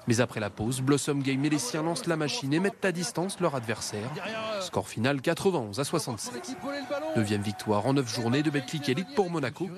Mais 0.09 0.21
après 0.21 0.39
la 0.39 0.49
pause, 0.49 0.81
Blossom 0.81 1.21
Game 1.21 1.45
et 1.45 1.51
les 1.51 1.59
siens 1.59 1.83
lancent 1.83 2.07
la 2.07 2.15
machine 2.15 2.51
et 2.51 2.59
mettent 2.59 2.83
à 2.83 2.91
distance 2.91 3.39
leur 3.39 3.53
adversaire. 3.53 4.09
Score 4.59 4.87
final 4.87 5.21
91 5.21 5.79
à 5.79 5.83
67. 5.83 6.57
Neuvième 7.15 7.43
victoire 7.43 7.85
en 7.85 7.93
9 7.93 8.15
journées 8.15 8.41
de 8.41 8.49
Betclic 8.49 8.89
Elite 8.89 9.13
pour 9.13 9.29
Monaco. 9.29 9.69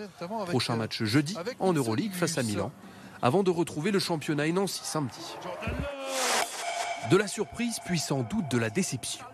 Prochain 0.47 0.77
match 0.77 1.03
jeudi 1.03 1.35
en 1.59 1.73
Euroleague 1.73 2.13
face 2.13 2.37
à 2.37 2.43
Milan, 2.43 2.71
avant 3.21 3.43
de 3.43 3.51
retrouver 3.51 3.91
le 3.91 3.99
championnat 3.99 4.47
et 4.47 4.53
Nancy 4.53 4.79
samedi. 4.85 5.35
De 7.11 7.17
la 7.17 7.27
surprise, 7.27 7.79
puis 7.83 7.99
sans 7.99 8.21
doute 8.21 8.49
de 8.49 8.57
la 8.57 8.69
déception. 8.69 9.25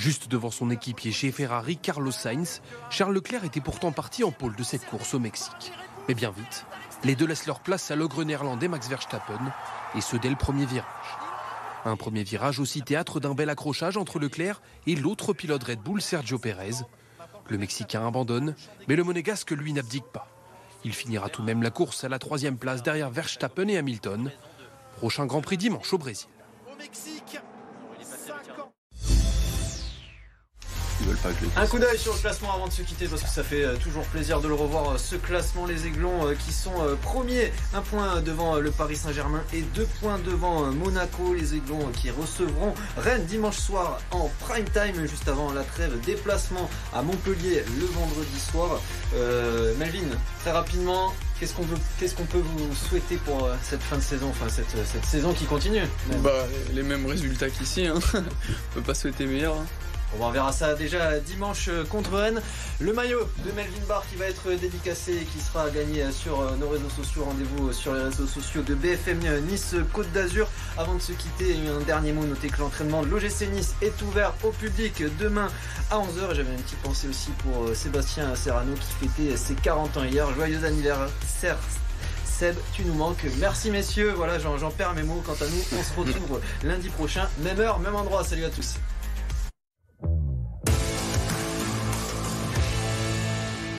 Juste 0.00 0.28
devant 0.30 0.50
son 0.50 0.70
équipier 0.70 1.12
chez 1.12 1.30
Ferrari, 1.30 1.76
Carlos 1.76 2.10
Sainz, 2.10 2.62
Charles 2.88 3.12
Leclerc 3.12 3.44
était 3.44 3.60
pourtant 3.60 3.92
parti 3.92 4.24
en 4.24 4.30
pôle 4.30 4.56
de 4.56 4.62
cette 4.62 4.86
course 4.86 5.12
au 5.12 5.18
Mexique. 5.18 5.74
Mais 6.08 6.14
bien 6.14 6.30
vite, 6.30 6.64
les 7.04 7.14
deux 7.14 7.26
laissent 7.26 7.44
leur 7.44 7.60
place 7.60 7.90
à 7.90 7.96
l'ogre 7.96 8.24
néerlandais 8.24 8.66
Max 8.66 8.88
Verstappen, 8.88 9.52
et 9.94 10.00
ce 10.00 10.16
dès 10.16 10.30
le 10.30 10.36
premier 10.36 10.64
virage. 10.64 10.86
Un 11.84 11.96
premier 11.96 12.22
virage 12.22 12.60
aussi 12.60 12.80
théâtre 12.80 13.20
d'un 13.20 13.34
bel 13.34 13.50
accrochage 13.50 13.98
entre 13.98 14.18
Leclerc 14.18 14.62
et 14.86 14.96
l'autre 14.96 15.34
pilote 15.34 15.64
Red 15.64 15.80
Bull, 15.80 16.00
Sergio 16.00 16.38
Pérez. 16.38 16.76
Le 17.50 17.58
Mexicain 17.58 18.06
abandonne, 18.06 18.54
mais 18.88 18.96
le 18.96 19.04
Monégasque, 19.04 19.50
lui, 19.50 19.74
n'abdique 19.74 20.10
pas. 20.14 20.28
Il 20.82 20.94
finira 20.94 21.28
tout 21.28 21.42
de 21.42 21.46
même 21.46 21.62
la 21.62 21.70
course 21.70 22.04
à 22.04 22.08
la 22.08 22.18
troisième 22.18 22.56
place 22.56 22.82
derrière 22.82 23.10
Verstappen 23.10 23.68
et 23.68 23.76
Hamilton. 23.76 24.32
Prochain 24.96 25.26
Grand 25.26 25.42
Prix 25.42 25.58
dimanche 25.58 25.92
au 25.92 25.98
Brésil. 25.98 26.30
Un 31.56 31.66
coup 31.66 31.78
d'œil 31.78 31.98
sur 31.98 32.12
le 32.12 32.18
classement 32.18 32.54
avant 32.54 32.66
de 32.66 32.72
se 32.72 32.82
quitter 32.82 33.06
parce 33.06 33.22
que 33.22 33.28
ça 33.28 33.42
fait 33.42 33.64
euh, 33.64 33.76
toujours 33.76 34.04
plaisir 34.04 34.40
de 34.40 34.48
le 34.48 34.54
revoir 34.54 34.90
euh, 34.90 34.98
ce 34.98 35.16
classement. 35.16 35.66
Les 35.66 35.86
Aiglons 35.86 36.26
euh, 36.26 36.34
qui 36.34 36.52
sont 36.52 36.72
premiers, 37.02 37.52
un 37.74 37.80
point 37.80 38.20
devant 38.20 38.56
le 38.56 38.70
Paris 38.70 38.96
Saint-Germain 38.96 39.42
et 39.52 39.62
deux 39.62 39.86
points 40.00 40.18
devant 40.18 40.70
Monaco. 40.72 41.34
Les 41.34 41.54
Aiglons 41.54 41.88
qui 41.92 42.10
recevront 42.10 42.74
Rennes 42.96 43.24
dimanche 43.24 43.58
soir 43.58 43.98
en 44.10 44.30
prime 44.40 44.66
time 44.66 45.06
juste 45.06 45.28
avant 45.28 45.52
la 45.52 45.62
trêve. 45.62 45.98
Déplacement 46.04 46.68
à 46.92 47.02
Montpellier 47.02 47.64
le 47.78 47.86
vendredi 47.86 48.38
soir. 48.38 48.80
Melvin, 49.78 50.16
très 50.40 50.52
rapidement, 50.52 51.12
qu'est-ce 51.38 51.54
qu'on 51.54 51.64
qu'est-ce 51.98 52.14
qu'on 52.14 52.24
peut 52.24 52.38
vous 52.38 52.74
souhaiter 52.74 53.16
pour 53.16 53.48
cette 53.62 53.82
fin 53.82 53.96
de 53.96 54.02
saison, 54.02 54.28
enfin 54.28 54.46
cette, 54.48 55.04
saison 55.04 55.32
qui 55.32 55.44
continue? 55.46 55.82
Bah 56.22 56.46
les 56.72 56.82
mêmes 56.82 57.06
résultats 57.06 57.50
qu'ici. 57.50 57.86
Hein. 57.86 57.98
On 58.14 58.74
peut 58.74 58.82
pas 58.82 58.94
souhaiter 58.94 59.26
meilleur. 59.26 59.56
Hein. 59.56 59.66
On 60.18 60.30
verra 60.30 60.50
ça 60.50 60.74
déjà 60.74 61.18
dimanche 61.20 61.68
euh, 61.68 61.84
contre 61.84 62.16
Rennes. 62.16 62.42
Le 62.80 62.92
maillot 62.92 63.20
de 63.46 63.52
Melvin 63.52 63.84
Barr 63.88 64.04
qui 64.10 64.16
va 64.16 64.26
être 64.26 64.50
dédicacé 64.50 65.12
et 65.12 65.24
qui 65.24 65.40
sera 65.40 65.70
gagné 65.70 66.10
sur 66.10 66.40
euh, 66.40 66.56
nos 66.56 66.68
réseaux 66.68 66.90
sociaux. 66.90 67.24
Rendez-vous 67.24 67.68
euh, 67.68 67.72
sur 67.72 67.94
les 67.94 68.02
réseaux 68.02 68.26
sociaux 68.26 68.62
de 68.62 68.74
BFM 68.74 69.20
Nice 69.46 69.76
Côte 69.92 70.10
d'Azur. 70.12 70.48
Avant 70.76 70.94
de 70.94 71.00
se 71.00 71.12
quitter, 71.12 71.56
un 71.68 71.84
dernier 71.84 72.12
mot. 72.12 72.24
Notez 72.24 72.48
que 72.48 72.58
l'entraînement 72.58 73.02
de 73.02 73.08
l'OGC 73.08 73.48
Nice 73.52 73.74
est 73.82 74.02
ouvert 74.02 74.34
au 74.42 74.50
public 74.50 75.04
demain 75.18 75.48
à 75.90 75.98
11h. 75.98 76.34
J'avais 76.34 76.52
une 76.52 76.62
petite 76.62 76.82
pensée 76.82 77.08
aussi 77.08 77.30
pour 77.38 77.74
Sébastien 77.74 78.34
Serrano 78.34 78.74
qui 78.74 79.06
fêtait 79.06 79.36
ses 79.36 79.54
40 79.54 79.96
ans 79.96 80.04
hier. 80.04 80.32
Joyeux 80.34 80.64
anniversaire 80.64 81.56
Seb, 82.24 82.56
tu 82.72 82.84
nous 82.84 82.94
manques. 82.94 83.26
Merci 83.38 83.70
messieurs. 83.70 84.12
Voilà, 84.16 84.38
j'en 84.38 84.70
perds 84.70 84.94
mes 84.94 85.02
mots. 85.02 85.22
Quant 85.24 85.34
à 85.34 85.46
nous, 85.46 85.78
on 85.78 85.82
se 85.82 86.00
retrouve 86.00 86.40
lundi 86.64 86.88
prochain, 86.88 87.28
même 87.38 87.60
heure, 87.60 87.78
même 87.78 87.94
endroit. 87.94 88.24
Salut 88.24 88.44
à 88.44 88.50
tous. 88.50 88.76